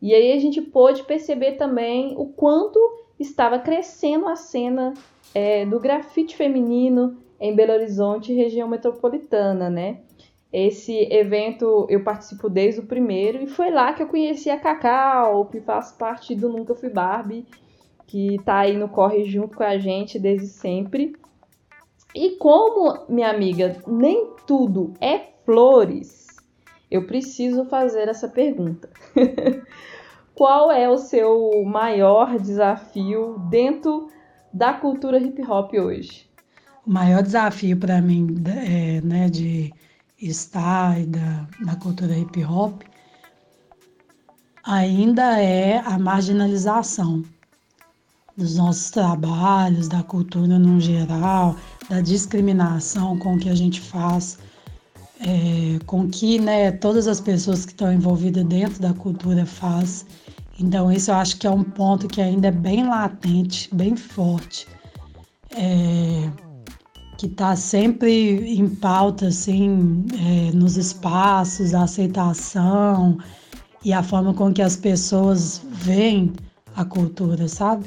E 0.00 0.14
aí 0.14 0.32
a 0.32 0.38
gente 0.38 0.60
pôde 0.60 1.02
perceber 1.04 1.52
também 1.52 2.14
o 2.16 2.26
quanto 2.26 2.78
estava 3.18 3.58
crescendo 3.58 4.26
a 4.26 4.36
cena 4.36 4.92
é, 5.34 5.64
do 5.64 5.80
grafite 5.80 6.36
feminino 6.36 7.16
em 7.40 7.54
Belo 7.54 7.72
Horizonte, 7.72 8.32
região 8.32 8.68
metropolitana, 8.68 9.70
né? 9.70 9.98
Esse 10.52 11.12
evento 11.12 11.84
eu 11.90 12.04
participo 12.04 12.48
desde 12.48 12.80
o 12.80 12.86
primeiro 12.86 13.42
e 13.42 13.46
foi 13.46 13.70
lá 13.70 13.92
que 13.92 14.02
eu 14.02 14.06
conheci 14.06 14.48
a 14.50 14.58
Cacau, 14.58 15.46
que 15.46 15.60
faz 15.60 15.90
parte 15.90 16.34
do 16.34 16.48
Nunca 16.48 16.76
Fui 16.76 16.88
Barbie, 16.88 17.44
que 18.06 18.38
tá 18.44 18.58
aí 18.58 18.76
no 18.76 18.88
corre 18.88 19.24
junto 19.24 19.56
com 19.56 19.62
a 19.62 19.78
gente 19.78 20.18
desde 20.18 20.48
sempre. 20.48 21.14
E 22.14 22.36
como, 22.36 23.06
minha 23.08 23.30
amiga, 23.30 23.76
nem 23.86 24.28
tudo 24.46 24.94
é 25.00 25.18
flores, 25.44 26.26
eu 26.90 27.06
preciso 27.06 27.64
fazer 27.64 28.08
essa 28.08 28.28
pergunta. 28.28 28.88
Qual 30.34 30.70
é 30.70 30.88
o 30.88 30.96
seu 30.96 31.64
maior 31.64 32.38
desafio 32.38 33.38
dentro 33.50 34.08
da 34.52 34.72
cultura 34.74 35.18
hip 35.18 35.42
hop 35.42 35.74
hoje? 35.74 36.28
O 36.86 36.90
maior 36.90 37.22
desafio 37.22 37.76
para 37.76 38.00
mim 38.00 38.42
é, 38.46 39.00
né, 39.00 39.28
de 39.28 39.72
estar 40.20 41.04
da, 41.06 41.48
da 41.64 41.76
cultura 41.76 42.16
hip 42.16 42.44
hop 42.44 42.82
ainda 44.64 45.40
é 45.40 45.78
a 45.78 45.98
marginalização 45.98 47.22
dos 48.36 48.56
nossos 48.56 48.90
trabalhos, 48.90 49.88
da 49.88 50.02
cultura 50.02 50.58
no 50.58 50.80
geral, 50.80 51.56
da 51.88 52.00
discriminação 52.00 53.16
com 53.18 53.38
que 53.38 53.48
a 53.48 53.54
gente 53.54 53.80
faz, 53.80 54.38
é, 55.20 55.78
com 55.86 56.08
que 56.08 56.38
né, 56.38 56.72
todas 56.72 57.06
as 57.06 57.20
pessoas 57.20 57.64
que 57.64 57.72
estão 57.72 57.92
envolvidas 57.92 58.44
dentro 58.44 58.80
da 58.82 58.92
cultura 58.92 59.46
faz. 59.46 60.04
Então, 60.58 60.90
isso 60.90 61.10
eu 61.10 61.16
acho 61.16 61.36
que 61.38 61.46
é 61.46 61.50
um 61.50 61.64
ponto 61.64 62.08
que 62.08 62.20
ainda 62.20 62.48
é 62.48 62.52
bem 62.52 62.86
latente, 62.86 63.72
bem 63.74 63.96
forte, 63.96 64.66
é, 65.56 66.30
que 67.16 67.26
está 67.26 67.54
sempre 67.54 68.54
em 68.56 68.68
pauta, 68.68 69.28
assim, 69.28 70.04
é, 70.12 70.52
nos 70.52 70.76
espaços, 70.76 71.72
a 71.74 71.84
aceitação 71.84 73.18
e 73.84 73.92
a 73.92 74.02
forma 74.02 74.34
com 74.34 74.52
que 74.52 74.62
as 74.62 74.76
pessoas 74.76 75.62
veem 75.70 76.32
a 76.74 76.84
cultura, 76.84 77.46
sabe? 77.46 77.86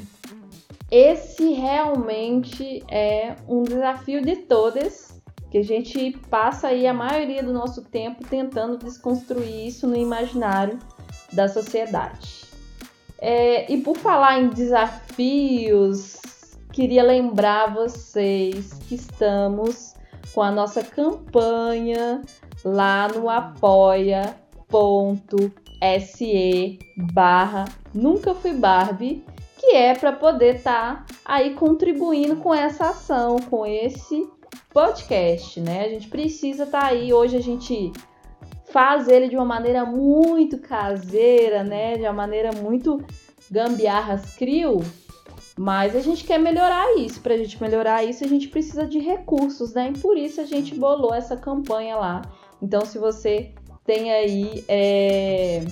Esse 0.90 1.52
realmente 1.52 2.82
é 2.90 3.36
um 3.46 3.62
desafio 3.62 4.22
de 4.22 4.36
todas, 4.36 5.20
que 5.50 5.58
a 5.58 5.64
gente 5.64 6.12
passa 6.30 6.68
aí 6.68 6.86
a 6.86 6.94
maioria 6.94 7.42
do 7.42 7.52
nosso 7.52 7.82
tempo 7.82 8.24
tentando 8.26 8.78
desconstruir 8.78 9.66
isso 9.66 9.86
no 9.86 9.96
imaginário 9.96 10.78
da 11.32 11.46
sociedade. 11.46 12.44
É, 13.18 13.70
e 13.70 13.78
por 13.82 13.96
falar 13.98 14.40
em 14.40 14.48
desafios, 14.48 16.16
queria 16.72 17.02
lembrar 17.02 17.74
vocês 17.74 18.72
que 18.88 18.94
estamos 18.94 19.94
com 20.32 20.40
a 20.42 20.50
nossa 20.50 20.82
campanha 20.82 22.22
lá 22.64 23.08
no 23.08 23.28
apoia.se 23.28 24.38
barra 27.12 27.64
Nunca 27.92 28.34
Fui 28.34 28.52
Barbie 28.52 29.24
que 29.58 29.74
é 29.74 29.94
para 29.94 30.12
poder 30.12 30.56
estar 30.56 31.04
tá 31.04 31.14
aí 31.24 31.52
contribuindo 31.54 32.36
com 32.36 32.54
essa 32.54 32.90
ação, 32.90 33.36
com 33.50 33.66
esse 33.66 34.26
podcast, 34.72 35.60
né? 35.60 35.84
A 35.84 35.88
gente 35.88 36.08
precisa 36.08 36.62
estar 36.62 36.80
tá 36.80 36.86
aí. 36.86 37.12
Hoje 37.12 37.36
a 37.36 37.42
gente 37.42 37.92
faz 38.70 39.08
ele 39.08 39.28
de 39.28 39.34
uma 39.34 39.44
maneira 39.44 39.84
muito 39.84 40.58
caseira, 40.58 41.64
né? 41.64 41.96
De 41.96 42.02
uma 42.02 42.12
maneira 42.12 42.50
muito 42.52 43.04
gambiarras 43.50 44.36
crio, 44.36 44.80
mas 45.58 45.96
a 45.96 46.00
gente 46.00 46.24
quer 46.24 46.38
melhorar 46.38 46.96
isso. 46.96 47.20
Para 47.20 47.34
a 47.34 47.38
gente 47.38 47.60
melhorar 47.60 48.04
isso, 48.04 48.24
a 48.24 48.28
gente 48.28 48.48
precisa 48.48 48.86
de 48.86 49.00
recursos, 49.00 49.74
né? 49.74 49.90
E 49.92 49.98
por 49.98 50.16
isso 50.16 50.40
a 50.40 50.44
gente 50.44 50.74
bolou 50.76 51.12
essa 51.12 51.36
campanha 51.36 51.96
lá. 51.96 52.22
Então, 52.62 52.84
se 52.84 52.98
você 52.98 53.52
tem 53.84 54.12
aí 54.12 54.64
é, 54.68 55.64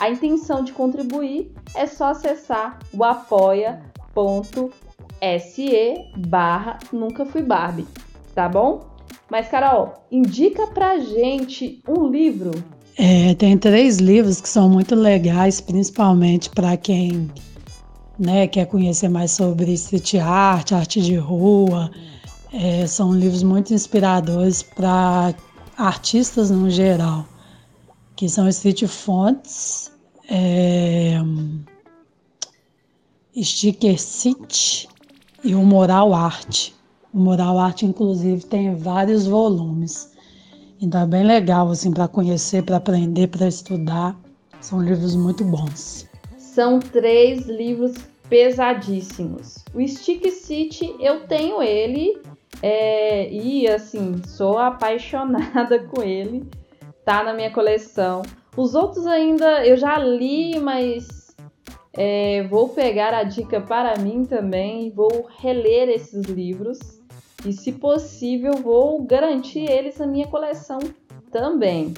a 0.00 0.08
intenção 0.08 0.64
de 0.64 0.72
contribuir, 0.72 1.52
é 1.74 1.86
só 1.86 2.06
acessar 2.06 2.78
o 2.92 3.04
apoia.se 3.04 4.72
barra 6.26 6.78
Nunca 6.90 7.26
Fui 7.26 7.42
Barbie, 7.42 7.86
tá 8.34 8.48
bom? 8.48 8.88
Mas, 9.30 9.48
Carol, 9.48 10.06
indica 10.10 10.66
pra 10.68 10.98
gente 10.98 11.82
um 11.86 12.08
livro. 12.08 12.50
É, 12.96 13.34
tem 13.34 13.58
três 13.58 13.98
livros 13.98 14.40
que 14.40 14.48
são 14.48 14.70
muito 14.70 14.94
legais, 14.94 15.60
principalmente 15.60 16.48
para 16.48 16.78
quem 16.78 17.30
né, 18.18 18.46
quer 18.46 18.66
conhecer 18.66 19.10
mais 19.10 19.32
sobre 19.32 19.72
street 19.74 20.14
art, 20.14 20.72
arte 20.72 21.02
de 21.02 21.16
rua. 21.16 21.90
É, 22.52 22.86
são 22.86 23.12
livros 23.12 23.42
muito 23.42 23.74
inspiradores 23.74 24.62
para 24.62 25.34
artistas 25.76 26.50
no 26.50 26.68
geral, 26.68 27.26
que 28.16 28.28
são 28.28 28.48
Street 28.48 28.86
Fonts, 28.86 29.89
é, 30.30 31.18
Sticker 33.42 34.00
City 34.00 34.88
e 35.42 35.54
o 35.54 35.62
Moral 35.62 36.14
Art. 36.14 36.70
O 37.12 37.18
Moral 37.18 37.58
Art, 37.58 37.82
inclusive, 37.82 38.44
tem 38.44 38.74
vários 38.76 39.26
volumes. 39.26 40.12
Então 40.80 41.02
é 41.02 41.06
bem 41.06 41.24
legal 41.24 41.68
assim 41.70 41.92
para 41.92 42.06
conhecer, 42.06 42.62
para 42.62 42.76
aprender, 42.76 43.26
para 43.26 43.48
estudar. 43.48 44.16
São 44.60 44.80
livros 44.80 45.16
muito 45.16 45.44
bons. 45.44 46.08
São 46.38 46.78
três 46.78 47.46
livros 47.46 47.94
pesadíssimos. 48.28 49.56
O 49.74 49.86
Stick 49.86 50.30
City 50.30 50.94
eu 51.00 51.26
tenho 51.26 51.60
ele 51.62 52.20
é, 52.62 53.30
e 53.32 53.66
assim 53.68 54.22
sou 54.26 54.56
apaixonada 54.58 55.80
com 55.88 56.02
ele. 56.02 56.44
Tá 57.04 57.24
na 57.24 57.34
minha 57.34 57.50
coleção. 57.50 58.22
Os 58.56 58.74
outros 58.74 59.06
ainda 59.06 59.64
eu 59.66 59.76
já 59.76 59.98
li, 59.98 60.58
mas 60.58 61.34
é, 61.92 62.46
vou 62.48 62.68
pegar 62.68 63.14
a 63.14 63.22
dica 63.22 63.60
para 63.60 63.98
mim 63.98 64.24
também 64.24 64.90
vou 64.90 65.28
reler 65.38 65.88
esses 65.88 66.24
livros. 66.24 66.78
E, 67.44 67.52
se 67.52 67.72
possível, 67.72 68.52
vou 68.54 69.02
garantir 69.02 69.70
eles 69.70 69.96
na 69.98 70.06
minha 70.06 70.26
coleção 70.26 70.78
também. 71.30 71.94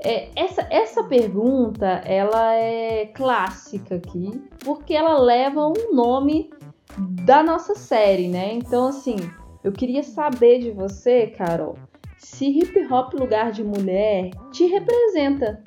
É, 0.00 0.28
essa, 0.34 0.66
essa 0.70 1.04
pergunta 1.04 1.86
ela 1.86 2.52
é 2.54 3.06
clássica 3.06 3.94
aqui, 3.94 4.42
porque 4.64 4.92
ela 4.92 5.18
leva 5.18 5.66
um 5.66 5.94
nome 5.94 6.50
da 6.98 7.42
nossa 7.42 7.74
série, 7.74 8.28
né? 8.28 8.52
Então, 8.52 8.88
assim, 8.88 9.16
eu 9.62 9.72
queria 9.72 10.02
saber 10.02 10.58
de 10.58 10.70
você, 10.72 11.28
Carol, 11.28 11.78
se 12.24 12.46
hip 12.46 12.86
hop 12.90 13.12
lugar 13.14 13.52
de 13.52 13.62
mulher 13.62 14.30
te 14.50 14.66
representa. 14.66 15.62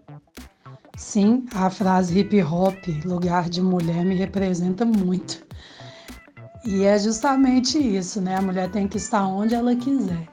Sim, 0.98 1.46
a 1.54 1.70
frase 1.70 2.20
hip 2.20 2.42
hop, 2.42 2.76
lugar 3.06 3.48
de 3.48 3.62
mulher, 3.62 4.04
me 4.04 4.16
representa 4.16 4.84
muito. 4.84 5.46
E 6.66 6.84
é 6.84 6.98
justamente 6.98 7.78
isso, 7.78 8.20
né? 8.20 8.36
A 8.36 8.42
mulher 8.42 8.72
tem 8.72 8.88
que 8.88 8.98
estar 8.98 9.26
onde 9.28 9.54
ela 9.54 9.76
quiser. 9.76 10.28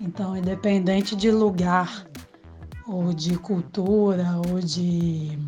Então, 0.00 0.36
independente 0.36 1.14
de 1.14 1.30
lugar, 1.30 2.04
ou 2.86 3.14
de 3.14 3.38
cultura, 3.38 4.40
ou 4.50 4.58
de 4.58 5.38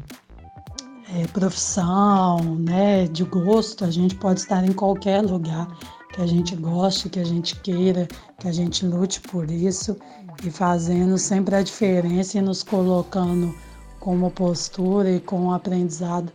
é, 1.13 1.27
profissão, 1.33 2.39
né? 2.55 3.09
De 3.09 3.25
gosto, 3.25 3.85
a 3.85 3.91
gente 3.91 4.15
pode 4.15 4.41
estar 4.41 4.65
em 4.65 4.73
qualquer 4.73 5.23
lugar 5.23 5.67
que 6.13 6.21
a 6.21 6.27
gente 6.27 6.57
goste, 6.57 7.09
que 7.09 7.21
a 7.21 7.25
gente 7.25 7.61
queira, 7.61 8.07
que 8.39 8.49
a 8.49 8.53
gente 8.53 8.85
lute 8.85 9.21
por 9.21 9.51
isso 9.51 9.97
e 10.45 10.51
fazendo 10.51 11.17
sempre 11.19 11.55
a 11.55 11.63
diferença 11.63 12.39
e 12.39 12.41
nos 12.41 12.63
colocando 12.63 13.55
com 14.01 14.15
uma 14.15 14.31
postura 14.31 15.11
e 15.11 15.21
com 15.21 15.41
um 15.41 15.53
aprendizado 15.53 16.33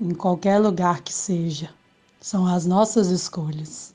em 0.00 0.14
qualquer 0.14 0.58
lugar 0.58 1.02
que 1.02 1.12
seja. 1.12 1.70
São 2.20 2.46
as 2.46 2.66
nossas 2.66 3.08
escolhas. 3.08 3.94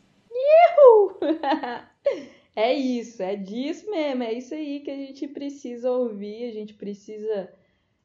é 2.55 2.73
isso, 2.73 3.21
é 3.21 3.35
disso 3.35 3.89
mesmo, 3.89 4.23
é 4.23 4.33
isso 4.33 4.53
aí 4.53 4.79
que 4.81 4.91
a 4.91 4.95
gente 4.95 5.27
precisa 5.27 5.91
ouvir, 5.91 6.49
a 6.49 6.53
gente 6.53 6.73
precisa 6.73 7.49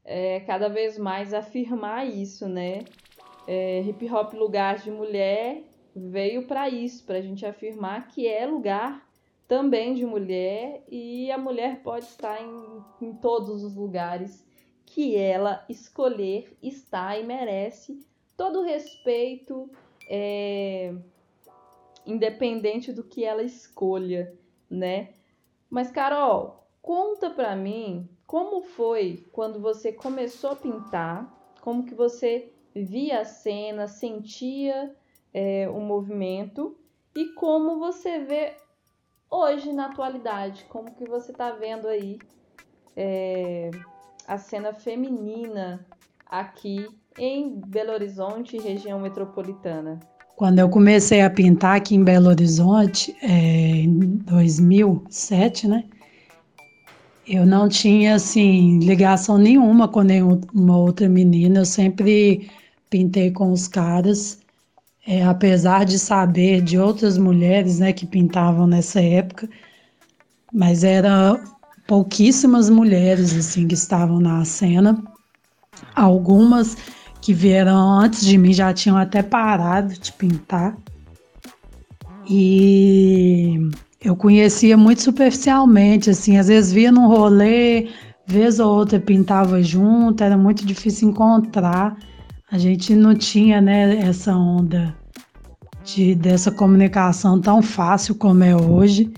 é, 0.04 0.40
cada 0.40 0.68
vez 0.68 0.98
mais 0.98 1.32
afirmar 1.32 2.06
isso, 2.06 2.48
né? 2.48 2.84
É, 3.46 3.82
hip 3.82 4.10
hop 4.10 4.32
lugar 4.34 4.78
de 4.78 4.90
mulher 4.90 5.62
veio 5.94 6.46
para 6.46 6.68
isso, 6.68 7.04
para 7.04 7.18
a 7.18 7.22
gente 7.22 7.46
afirmar 7.46 8.08
que 8.08 8.26
é 8.26 8.46
lugar 8.46 9.06
também 9.46 9.94
de 9.94 10.04
mulher 10.04 10.82
e 10.88 11.30
a 11.30 11.38
mulher 11.38 11.82
pode 11.82 12.06
estar 12.06 12.40
em, 12.40 13.06
em 13.06 13.12
todos 13.14 13.62
os 13.62 13.76
lugares 13.76 14.44
que 14.86 15.16
ela 15.16 15.64
escolher 15.68 16.56
está 16.62 17.18
e 17.18 17.24
merece 17.24 18.00
todo 18.36 18.60
o 18.60 18.64
respeito, 18.64 19.70
é, 20.08 20.94
independente 22.06 22.92
do 22.92 23.04
que 23.04 23.24
ela 23.24 23.42
escolha, 23.42 24.34
né? 24.68 25.10
Mas 25.70 25.90
Carol, 25.90 26.66
conta 26.82 27.30
pra 27.30 27.54
mim 27.54 28.08
como 28.26 28.62
foi 28.62 29.24
quando 29.32 29.60
você 29.60 29.92
começou 29.92 30.50
a 30.50 30.56
pintar, 30.56 31.52
como 31.60 31.84
que 31.84 31.94
você 31.94 32.52
via 32.74 33.20
a 33.20 33.24
cena, 33.24 33.86
sentia 33.86 34.94
é, 35.34 35.68
o 35.68 35.80
movimento 35.80 36.76
e 37.14 37.26
como 37.34 37.78
você 37.78 38.20
vê 38.20 38.52
hoje 39.30 39.72
na 39.72 39.86
atualidade, 39.86 40.64
como 40.68 40.94
que 40.94 41.04
você 41.04 41.32
está 41.32 41.50
vendo 41.50 41.88
aí 41.88 42.18
é, 42.96 43.70
a 44.26 44.38
cena 44.38 44.72
feminina 44.72 45.84
aqui 46.26 46.88
em 47.18 47.60
Belo 47.66 47.92
Horizonte, 47.92 48.58
região 48.58 49.00
metropolitana. 49.00 50.00
Quando 50.36 50.58
eu 50.58 50.68
comecei 50.68 51.20
a 51.20 51.30
pintar 51.30 51.76
aqui 51.76 51.94
em 51.94 52.02
Belo 52.02 52.28
Horizonte, 52.28 53.16
é, 53.22 53.28
em 53.28 53.98
2007, 53.98 55.68
né? 55.68 55.84
Eu 57.26 57.46
não 57.46 57.68
tinha, 57.68 58.16
assim, 58.16 58.78
ligação 58.80 59.38
nenhuma 59.38 59.88
com 59.88 60.02
nenhuma 60.02 60.76
outra 60.76 61.08
menina. 61.08 61.60
Eu 61.60 61.64
sempre 61.64 62.50
pintei 62.90 63.30
com 63.30 63.50
os 63.50 63.66
caras. 63.66 64.43
É, 65.06 65.22
apesar 65.22 65.84
de 65.84 65.98
saber 65.98 66.62
de 66.62 66.78
outras 66.78 67.18
mulheres, 67.18 67.78
né, 67.78 67.92
que 67.92 68.06
pintavam 68.06 68.66
nessa 68.66 69.02
época, 69.02 69.48
mas 70.52 70.82
eram 70.82 71.38
pouquíssimas 71.86 72.70
mulheres, 72.70 73.36
assim, 73.36 73.68
que 73.68 73.74
estavam 73.74 74.18
na 74.18 74.44
cena. 74.44 75.02
Algumas 75.94 76.76
que 77.20 77.34
vieram 77.34 77.76
antes 78.00 78.24
de 78.24 78.38
mim 78.38 78.52
já 78.52 78.72
tinham 78.72 78.96
até 78.96 79.22
parado 79.22 79.92
de 79.92 80.12
pintar. 80.12 80.76
E 82.28 83.58
eu 84.00 84.16
conhecia 84.16 84.76
muito 84.76 85.02
superficialmente, 85.02 86.08
assim, 86.08 86.38
às 86.38 86.48
vezes 86.48 86.72
via 86.72 86.90
num 86.90 87.08
rolê, 87.08 87.90
vez 88.26 88.58
ou 88.58 88.74
outra 88.74 88.98
pintava 88.98 89.62
junto, 89.62 90.24
era 90.24 90.36
muito 90.36 90.64
difícil 90.64 91.10
encontrar. 91.10 91.96
A 92.54 92.58
gente 92.58 92.94
não 92.94 93.16
tinha, 93.16 93.60
né, 93.60 93.96
essa 93.96 94.32
onda 94.32 94.96
de, 95.84 96.14
dessa 96.14 96.52
comunicação 96.52 97.40
tão 97.40 97.60
fácil 97.60 98.14
como 98.14 98.44
é 98.44 98.54
hoje. 98.54 99.12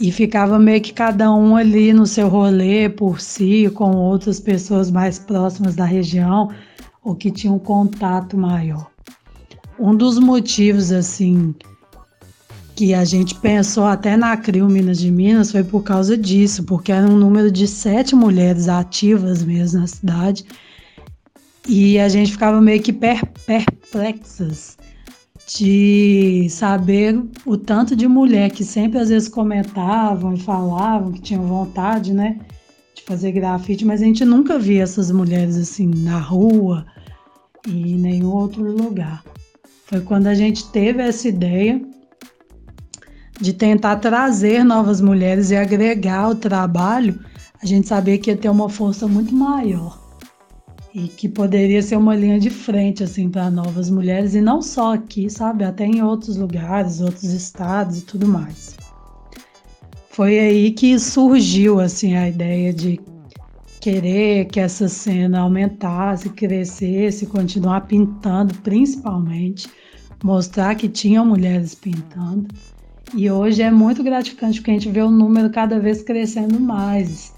E 0.00 0.10
ficava 0.10 0.58
meio 0.58 0.80
que 0.80 0.92
cada 0.92 1.32
um 1.32 1.54
ali 1.54 1.92
no 1.92 2.04
seu 2.04 2.26
rolê 2.28 2.88
por 2.88 3.20
si, 3.20 3.70
com 3.76 3.94
outras 3.94 4.40
pessoas 4.40 4.90
mais 4.90 5.20
próximas 5.20 5.76
da 5.76 5.84
região 5.84 6.50
ou 7.04 7.14
que 7.14 7.30
tinham 7.30 7.54
um 7.54 7.60
contato 7.60 8.36
maior. 8.36 8.90
Um 9.78 9.94
dos 9.94 10.18
motivos, 10.18 10.90
assim, 10.90 11.54
que 12.74 12.92
a 12.92 13.04
gente 13.04 13.36
pensou 13.36 13.84
até 13.84 14.16
na 14.16 14.36
CRIO 14.36 14.68
Minas 14.68 14.98
de 14.98 15.12
Minas 15.12 15.52
foi 15.52 15.62
por 15.62 15.84
causa 15.84 16.18
disso, 16.18 16.64
porque 16.64 16.90
era 16.90 17.06
um 17.06 17.16
número 17.16 17.52
de 17.52 17.68
sete 17.68 18.16
mulheres 18.16 18.68
ativas 18.68 19.44
mesmo 19.44 19.78
na 19.78 19.86
cidade, 19.86 20.44
e 21.66 21.98
a 21.98 22.08
gente 22.08 22.32
ficava 22.32 22.60
meio 22.60 22.82
que 22.82 22.92
perplexas 22.92 24.76
de 25.46 26.46
saber 26.50 27.22
o 27.44 27.56
tanto 27.56 27.94
de 27.94 28.06
mulher 28.08 28.50
que 28.50 28.64
sempre 28.64 28.98
às 28.98 29.08
vezes 29.08 29.28
comentavam 29.28 30.34
e 30.34 30.40
falavam 30.40 31.12
que 31.12 31.20
tinham 31.20 31.46
vontade, 31.46 32.12
né, 32.12 32.38
de 32.94 33.02
fazer 33.02 33.32
grafite, 33.32 33.84
mas 33.84 34.00
a 34.02 34.04
gente 34.04 34.24
nunca 34.24 34.58
via 34.58 34.82
essas 34.82 35.10
mulheres 35.10 35.56
assim 35.56 35.86
na 35.86 36.18
rua, 36.18 36.86
e 37.66 37.92
em 37.92 37.98
nenhum 37.98 38.30
outro 38.30 38.62
lugar. 38.62 39.22
Foi 39.86 40.00
quando 40.00 40.26
a 40.26 40.34
gente 40.34 40.70
teve 40.70 41.02
essa 41.02 41.28
ideia 41.28 41.80
de 43.40 43.52
tentar 43.52 43.96
trazer 43.96 44.64
novas 44.64 45.00
mulheres 45.00 45.50
e 45.50 45.56
agregar 45.56 46.28
o 46.28 46.34
trabalho, 46.34 47.18
a 47.62 47.66
gente 47.66 47.88
sabia 47.88 48.18
que 48.18 48.30
ia 48.30 48.36
ter 48.36 48.48
uma 48.48 48.68
força 48.68 49.08
muito 49.08 49.34
maior 49.34 50.03
e 50.94 51.08
que 51.08 51.28
poderia 51.28 51.82
ser 51.82 51.96
uma 51.96 52.14
linha 52.14 52.38
de 52.38 52.50
frente 52.50 53.02
assim 53.02 53.28
para 53.28 53.50
novas 53.50 53.90
mulheres 53.90 54.34
e 54.34 54.40
não 54.40 54.62
só 54.62 54.94
aqui, 54.94 55.28
sabe, 55.28 55.64
até 55.64 55.84
em 55.84 56.02
outros 56.02 56.36
lugares, 56.36 57.00
outros 57.00 57.24
estados 57.24 57.98
e 57.98 58.02
tudo 58.02 58.28
mais. 58.28 58.76
Foi 60.10 60.38
aí 60.38 60.70
que 60.70 60.96
surgiu 61.00 61.80
assim 61.80 62.14
a 62.14 62.28
ideia 62.28 62.72
de 62.72 63.00
querer 63.80 64.44
que 64.46 64.60
essa 64.60 64.88
cena 64.88 65.40
aumentasse, 65.40 66.30
crescesse, 66.30 67.26
continuar 67.26 67.82
pintando, 67.82 68.54
principalmente, 68.60 69.68
mostrar 70.22 70.76
que 70.76 70.88
tinham 70.88 71.26
mulheres 71.26 71.74
pintando. 71.74 72.46
E 73.12 73.28
hoje 73.28 73.62
é 73.62 73.70
muito 73.70 74.02
gratificante 74.04 74.60
porque 74.60 74.70
a 74.70 74.74
gente 74.74 74.88
vê 74.88 75.02
o 75.02 75.10
número 75.10 75.50
cada 75.50 75.80
vez 75.80 76.02
crescendo 76.02 76.60
mais. 76.60 77.33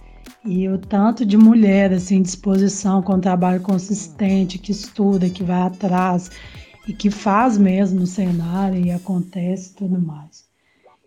E 0.47 0.69
o 0.69 0.79
tanto 0.79 1.27
de 1.27 1.37
mulher 1.37 1.93
assim, 1.93 2.23
disposição 2.23 3.03
com 3.03 3.19
trabalho 3.19 3.61
consistente, 3.61 4.59
que 4.59 4.71
estuda, 4.71 5.29
que 5.29 5.43
vai 5.43 5.63
atrás 5.63 6.31
e 6.87 6.93
que 6.93 7.11
faz 7.11 7.59
mesmo 7.59 8.03
o 8.03 8.07
cenário 8.07 8.79
e 8.79 8.93
acontece 8.93 9.75
tudo 9.75 10.01
mais. 10.01 10.47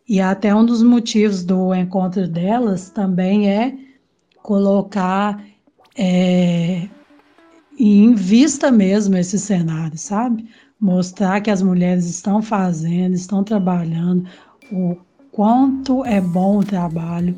E 0.07 0.19
até 0.19 0.53
um 0.53 0.65
dos 0.65 0.83
motivos 0.83 1.43
do 1.43 1.73
encontro 1.73 2.27
delas 2.27 2.89
também 2.89 3.49
é 3.49 3.77
colocar 4.43 5.41
é, 5.95 6.89
em 7.79 8.13
vista 8.13 8.69
mesmo 8.71 9.15
esse 9.15 9.39
cenário, 9.39 9.97
sabe? 9.97 10.49
Mostrar 10.79 11.39
que 11.39 11.51
as 11.51 11.61
mulheres 11.61 12.05
estão 12.05 12.41
fazendo, 12.41 13.13
estão 13.13 13.43
trabalhando, 13.43 14.25
o 14.71 14.97
quanto 15.31 16.03
é 16.03 16.19
bom 16.19 16.59
o 16.59 16.63
trabalho, 16.63 17.37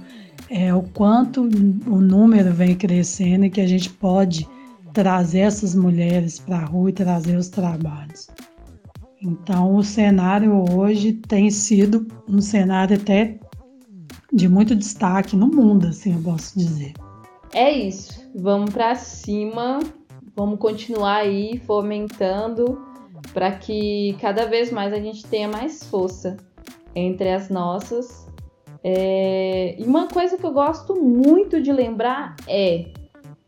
é, 0.52 0.76
o 0.76 0.84
quanto 0.84 1.44
o 1.44 2.02
número 2.02 2.52
vem 2.52 2.76
crescendo 2.76 3.46
e 3.46 3.50
que 3.50 3.62
a 3.62 3.68
gente 3.68 3.90
pode 3.90 4.46
trazer 4.94 5.40
essas 5.40 5.74
mulheres 5.74 6.40
para 6.40 6.58
a 6.58 6.66
rua 6.66 6.90
e 6.90 6.94
trazer 6.94 7.38
os 7.38 7.48
trabalhos. 7.48 8.28
Então, 9.22 9.76
o 9.76 9.84
cenário 9.84 10.66
hoje 10.74 11.14
tem 11.14 11.50
sido 11.50 12.06
um 12.28 12.42
cenário 12.42 12.98
até 12.98 13.40
de 14.34 14.50
muito 14.50 14.76
destaque 14.76 15.38
no 15.38 15.48
mundo, 15.48 15.88
assim 15.88 16.16
eu 16.16 16.22
posso 16.22 16.60
dizer. 16.60 16.94
É 17.54 17.72
isso. 17.72 18.30
Vamos 18.36 18.72
para 18.72 18.94
cima. 18.96 19.80
Vamos 20.36 20.60
continuar 20.60 21.18
aí 21.18 21.62
fomentando 21.66 22.82
para 23.34 23.52
que 23.52 24.18
cada 24.20 24.48
vez 24.48 24.70
mais 24.70 24.92
a 24.92 24.98
gente 24.98 25.26
tenha 25.26 25.48
mais 25.48 25.84
força 25.84 26.36
entre 26.94 27.30
as 27.30 27.50
nossas. 27.50 28.28
É... 28.84 29.76
E 29.78 29.84
uma 29.84 30.08
coisa 30.08 30.38
que 30.38 30.46
eu 30.46 30.54
gosto 30.54 30.96
muito 30.96 31.62
de 31.62 31.72
lembrar 31.72 32.36
é: 32.48 32.86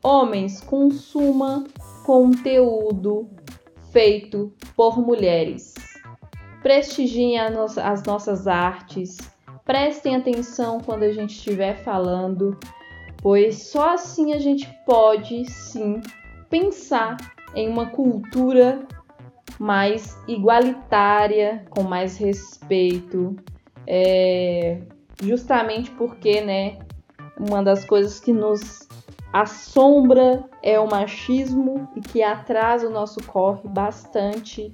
homens, 0.04 0.62
consuma 0.62 1.63
conteúdo 2.06 3.30
feito 3.91 4.54
por 4.76 5.00
mulheres. 5.00 5.74
Prestigiem 6.62 7.38
as 7.38 8.04
nossas 8.04 8.48
artes, 8.48 9.17
Prestem 9.65 10.15
atenção 10.15 10.82
quando 10.82 11.04
a 11.04 11.12
gente 11.12 11.36
estiver 11.36 11.78
falando, 11.84 12.58
pois 13.22 13.63
só 13.63 13.93
assim 13.93 14.34
a 14.34 14.38
gente 14.38 14.69
pode 14.86 15.50
sim 15.50 16.02
pensar 16.50 17.15
em 17.56 17.69
uma 17.69 17.86
cultura 17.86 18.86
mais 19.58 20.17
igualitária, 20.28 21.65
com 21.69 21.84
mais 21.84 22.17
respeito, 22.17 23.38
é, 23.88 24.82
justamente 25.21 25.91
porque, 25.91 26.41
né, 26.41 26.80
uma 27.39 27.63
das 27.63 27.86
coisas 27.86 28.19
que 28.19 28.32
nos 28.32 28.88
assombra 29.32 30.43
é 30.62 30.80
o 30.80 30.89
machismo 30.89 31.89
e 31.95 32.02
que 32.02 32.21
atrasa 32.21 32.88
o 32.88 32.91
nosso 32.91 33.21
corre 33.23 33.67
bastante. 33.67 34.73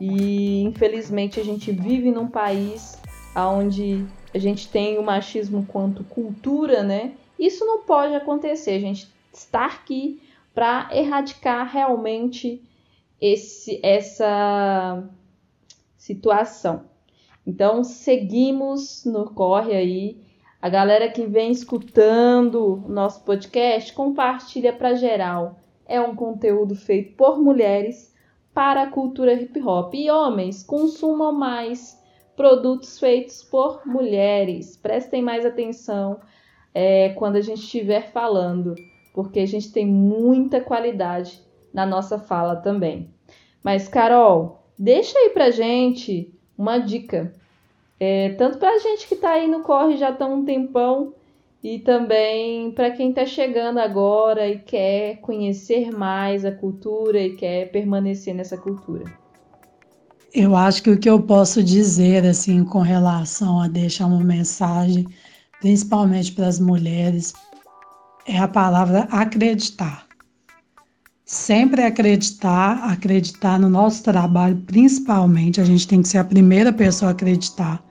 E 0.00 0.62
infelizmente 0.62 1.40
a 1.40 1.44
gente 1.44 1.72
vive 1.72 2.10
num 2.10 2.28
país 2.28 3.00
onde 3.34 4.04
a 4.34 4.38
gente 4.38 4.68
tem 4.68 4.98
o 4.98 5.02
machismo 5.02 5.64
quanto 5.66 6.04
cultura, 6.04 6.82
né? 6.82 7.14
Isso 7.38 7.64
não 7.64 7.82
pode 7.82 8.14
acontecer. 8.14 8.72
A 8.72 8.80
gente 8.80 9.08
está 9.32 9.66
aqui 9.66 10.20
para 10.54 10.88
erradicar 10.92 11.70
realmente 11.72 12.62
esse, 13.20 13.80
essa 13.82 15.02
situação. 15.96 16.84
Então, 17.46 17.84
seguimos 17.84 19.04
no 19.04 19.30
corre 19.30 19.74
aí. 19.74 20.24
A 20.60 20.68
galera 20.68 21.10
que 21.10 21.26
vem 21.26 21.50
escutando 21.50 22.82
o 22.86 22.88
nosso 22.88 23.22
podcast, 23.24 23.92
compartilha 23.92 24.72
para 24.72 24.94
geral. 24.94 25.58
É 25.86 26.00
um 26.00 26.14
conteúdo 26.14 26.74
feito 26.74 27.14
por 27.16 27.38
mulheres 27.38 28.14
para 28.54 28.84
a 28.84 28.90
cultura 28.90 29.34
hip 29.34 29.60
hop. 29.60 29.94
E 29.94 30.10
homens, 30.10 30.62
consumam 30.62 31.32
mais 31.32 32.02
produtos 32.34 32.98
feitos 32.98 33.42
por 33.42 33.86
mulheres. 33.86 34.76
Prestem 34.76 35.22
mais 35.22 35.44
atenção 35.44 36.20
é, 36.72 37.10
quando 37.10 37.36
a 37.36 37.40
gente 37.40 37.60
estiver 37.60 38.10
falando, 38.10 38.74
porque 39.14 39.40
a 39.40 39.46
gente 39.46 39.70
tem 39.70 39.86
muita 39.86 40.60
qualidade 40.60 41.40
na 41.72 41.86
nossa 41.86 42.18
fala 42.18 42.56
também. 42.56 43.12
Mas, 43.62 43.88
Carol, 43.88 44.64
deixa 44.78 45.16
aí 45.18 45.30
pra 45.30 45.50
gente 45.50 46.33
uma 46.56 46.78
dica. 46.78 47.32
É, 47.98 48.30
tanto 48.30 48.58
pra 48.58 48.78
gente 48.78 49.06
que 49.06 49.16
tá 49.16 49.30
aí 49.30 49.48
no 49.48 49.60
corre 49.60 49.96
já 49.96 50.12
tá 50.12 50.26
um 50.26 50.44
tempão 50.44 51.14
e 51.62 51.78
também 51.78 52.70
para 52.72 52.90
quem 52.90 53.10
está 53.10 53.24
chegando 53.24 53.78
agora 53.78 54.46
e 54.48 54.58
quer 54.58 55.16
conhecer 55.20 55.90
mais 55.90 56.44
a 56.44 56.52
cultura 56.52 57.18
e 57.18 57.36
quer 57.36 57.70
permanecer 57.70 58.34
nessa 58.34 58.56
cultura. 58.56 59.04
Eu 60.34 60.56
acho 60.56 60.82
que 60.82 60.90
o 60.90 60.98
que 60.98 61.08
eu 61.08 61.22
posso 61.22 61.62
dizer 61.62 62.26
assim 62.26 62.64
com 62.64 62.80
relação 62.80 63.60
a 63.60 63.68
deixar 63.68 64.06
uma 64.06 64.22
mensagem, 64.22 65.06
principalmente 65.60 66.32
para 66.32 66.48
as 66.48 66.58
mulheres, 66.58 67.32
é 68.26 68.38
a 68.38 68.48
palavra 68.48 69.06
acreditar. 69.10 70.06
Sempre 71.26 71.82
acreditar, 71.82 72.84
acreditar 72.84 73.58
no 73.58 73.70
nosso 73.70 74.02
trabalho, 74.02 74.56
principalmente, 74.66 75.58
a 75.58 75.64
gente 75.64 75.88
tem 75.88 76.02
que 76.02 76.08
ser 76.08 76.18
a 76.18 76.24
primeira 76.24 76.70
pessoa 76.70 77.10
a 77.10 77.12
acreditar 77.12 77.82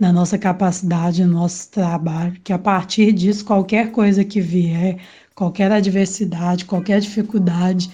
na 0.00 0.10
nossa 0.10 0.38
capacidade, 0.38 1.22
no 1.24 1.34
nosso 1.34 1.70
trabalho, 1.70 2.40
que 2.42 2.54
a 2.54 2.58
partir 2.58 3.12
disso, 3.12 3.44
qualquer 3.44 3.92
coisa 3.92 4.24
que 4.24 4.40
vier, 4.40 4.98
qualquer 5.34 5.70
adversidade, 5.70 6.64
qualquer 6.64 7.00
dificuldade, 7.00 7.90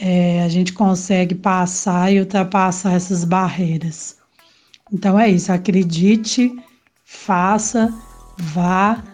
é, 0.00 0.42
a 0.42 0.48
gente 0.48 0.72
consegue 0.72 1.34
passar 1.34 2.10
e 2.10 2.20
ultrapassar 2.20 2.94
essas 2.94 3.22
barreiras. 3.22 4.16
Então 4.90 5.20
é 5.20 5.28
isso, 5.28 5.52
acredite, 5.52 6.50
faça, 7.04 7.92
vá. 8.38 9.04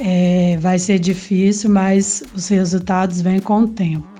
É, 0.00 0.56
vai 0.56 0.78
ser 0.78 0.98
difícil, 0.98 1.70
mas 1.70 2.24
os 2.34 2.48
resultados 2.48 3.20
vêm 3.20 3.38
com 3.38 3.60
o 3.60 3.68
tempo. 3.68 4.11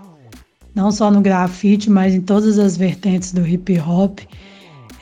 Não 0.75 0.91
só 0.91 1.11
no 1.11 1.21
grafite, 1.21 1.91
mas 1.91 2.15
em 2.15 2.21
todas 2.21 2.59
as 2.59 2.77
vertentes 2.77 3.33
do 3.33 3.47
hip 3.47 3.79
hop. 3.79 4.21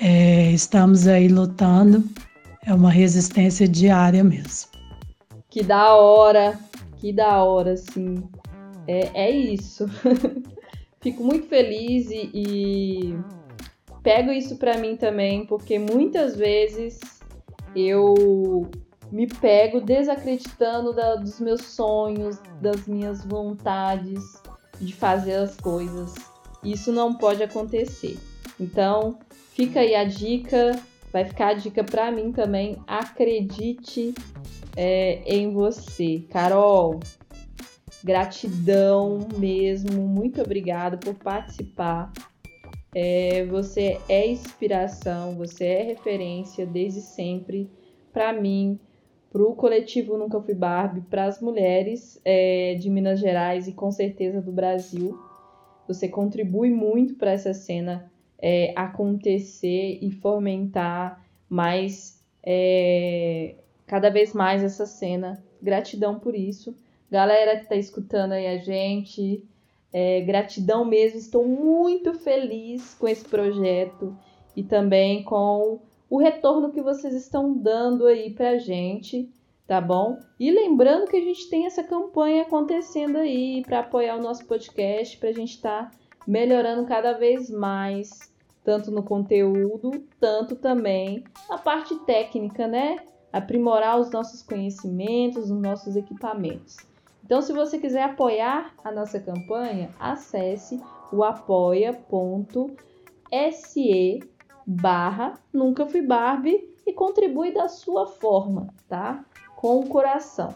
É, 0.01 0.51
estamos 0.51 1.07
aí 1.07 1.29
lutando 1.29 2.03
é 2.65 2.75
uma 2.75 2.91
resistência 2.91 3.67
diária 3.67 4.23
mesmo. 4.23 4.71
Que 5.49 5.63
da 5.63 5.95
hora, 5.97 6.59
que 6.99 7.13
da 7.13 7.43
hora, 7.43 7.77
sim. 7.77 8.23
É, 8.87 9.27
é 9.27 9.31
isso. 9.31 9.87
Fico 11.01 11.25
muito 11.25 11.49
feliz 11.49 12.11
e, 12.11 12.31
e 12.35 13.19
pego 14.03 14.31
isso 14.31 14.57
para 14.57 14.77
mim 14.77 14.97
também, 14.97 15.47
porque 15.47 15.79
muitas 15.79 16.37
vezes 16.37 17.01
eu 17.75 18.71
me 19.11 19.27
pego 19.27 19.81
desacreditando 19.81 20.93
da, 20.93 21.17
dos 21.17 21.41
meus 21.41 21.63
sonhos, 21.63 22.39
das 22.61 22.87
minhas 22.87 23.25
vontades 23.25 24.40
de 24.81 24.95
fazer 24.95 25.35
as 25.35 25.57
coisas. 25.57 26.15
Isso 26.65 26.93
não 26.93 27.15
pode 27.15 27.43
acontecer. 27.43 28.19
Então, 28.59 29.19
fica 29.53 29.81
aí 29.81 29.95
a 29.95 30.05
dica 30.05 30.81
vai 31.13 31.25
ficar 31.25 31.49
a 31.49 31.55
dica 31.55 31.83
para 31.85 32.11
mim 32.11 32.33
também. 32.33 32.79
Acredite 32.87 34.15
é, 34.77 35.23
em 35.27 35.53
você. 35.53 36.25
Carol, 36.31 37.01
gratidão 38.03 39.29
mesmo. 39.37 40.07
Muito 40.07 40.41
obrigada 40.41 40.97
por 40.97 41.15
participar. 41.15 42.13
É, 42.95 43.45
você 43.47 44.01
é 44.09 44.27
inspiração, 44.29 45.37
você 45.37 45.65
é 45.65 45.83
referência 45.83 46.67
desde 46.67 47.01
sempre 47.01 47.71
para 48.13 48.33
mim, 48.33 48.81
para 49.31 49.43
o 49.43 49.55
coletivo 49.55 50.19
Nunca 50.19 50.41
Fui 50.41 50.55
Barbie, 50.55 51.03
para 51.03 51.25
as 51.25 51.41
mulheres 51.41 52.21
é, 52.25 52.75
de 52.75 52.91
Minas 52.91 53.21
Gerais 53.21 53.69
e 53.69 53.73
com 53.73 53.91
certeza 53.93 54.43
do 54.43 54.51
Brasil. 54.51 55.17
Você 55.87 56.09
contribui 56.09 56.71
muito 56.71 57.15
para 57.15 57.31
essa 57.31 57.55
cena 57.55 58.11
é, 58.39 58.73
acontecer 58.75 59.99
e 60.03 60.11
fomentar 60.11 61.25
mais, 61.49 62.21
é, 62.43 63.55
cada 63.87 64.11
vez 64.11 64.33
mais 64.33 64.65
essa 64.65 64.85
cena. 64.85 65.43
Gratidão 65.63 66.19
por 66.19 66.35
isso. 66.35 66.75
Galera 67.11 67.57
que 67.57 67.63
está 67.63 67.77
escutando 67.77 68.33
aí 68.33 68.47
a 68.47 68.59
gente, 68.59 69.45
é, 69.93 70.21
gratidão 70.23 70.85
mesmo. 70.85 71.19
Estou 71.19 71.47
muito 71.47 72.15
feliz 72.15 72.95
com 72.95 73.07
esse 73.07 73.25
projeto 73.25 74.17
e 74.57 74.63
também 74.65 75.23
com 75.23 75.81
o 76.11 76.19
retorno 76.19 76.73
que 76.73 76.83
vocês 76.83 77.15
estão 77.15 77.55
dando 77.55 78.05
aí 78.07 78.35
pra 78.35 78.59
gente, 78.59 79.31
tá 79.65 79.81
bom? 79.81 80.19
E 80.41 80.51
lembrando 80.51 81.07
que 81.09 81.17
a 81.17 81.21
gente 81.21 81.49
tem 81.49 81.67
essa 81.67 81.85
campanha 81.85 82.43
acontecendo 82.43 83.17
aí 83.19 83.63
para 83.65 83.79
apoiar 83.79 84.17
o 84.17 84.23
nosso 84.23 84.45
podcast, 84.45 85.17
para 85.17 85.29
a 85.29 85.33
gente 85.33 85.55
estar 85.55 85.89
tá 85.89 85.97
melhorando 86.27 86.85
cada 86.85 87.13
vez 87.13 87.49
mais 87.49 88.29
tanto 88.65 88.91
no 88.91 89.05
conteúdo, 89.05 90.05
tanto 90.19 90.57
também 90.57 91.23
na 91.49 91.57
parte 91.57 91.95
técnica, 92.01 92.67
né? 92.67 92.97
Aprimorar 93.33 94.01
os 94.01 94.11
nossos 94.11 94.43
conhecimentos, 94.43 95.45
os 95.51 95.61
nossos 95.63 95.95
equipamentos. 95.95 96.77
Então, 97.25 97.41
se 97.41 97.53
você 97.53 97.79
quiser 97.79 98.03
apoiar 98.03 98.75
a 98.83 98.91
nossa 98.91 99.21
campanha, 99.21 99.91
acesse 100.01 100.81
o 101.13 101.23
apoia.se 101.23 102.81
barra 104.71 105.35
Nunca 105.53 105.85
Fui 105.87 106.01
Barbie 106.01 106.73
e 106.87 106.93
contribui 106.93 107.53
da 107.53 107.69
sua 107.69 108.07
forma, 108.07 108.73
tá? 108.89 109.25
Com 109.57 109.81
o 109.81 109.89
coração, 109.89 110.55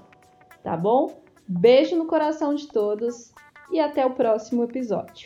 tá 0.63 0.77
bom? 0.77 1.21
Beijo 1.47 1.97
no 1.97 2.07
coração 2.07 2.55
de 2.55 2.69
todos 2.69 3.33
e 3.71 3.81
até 3.81 4.07
o 4.07 4.15
próximo 4.15 4.63
episódio. 4.63 5.23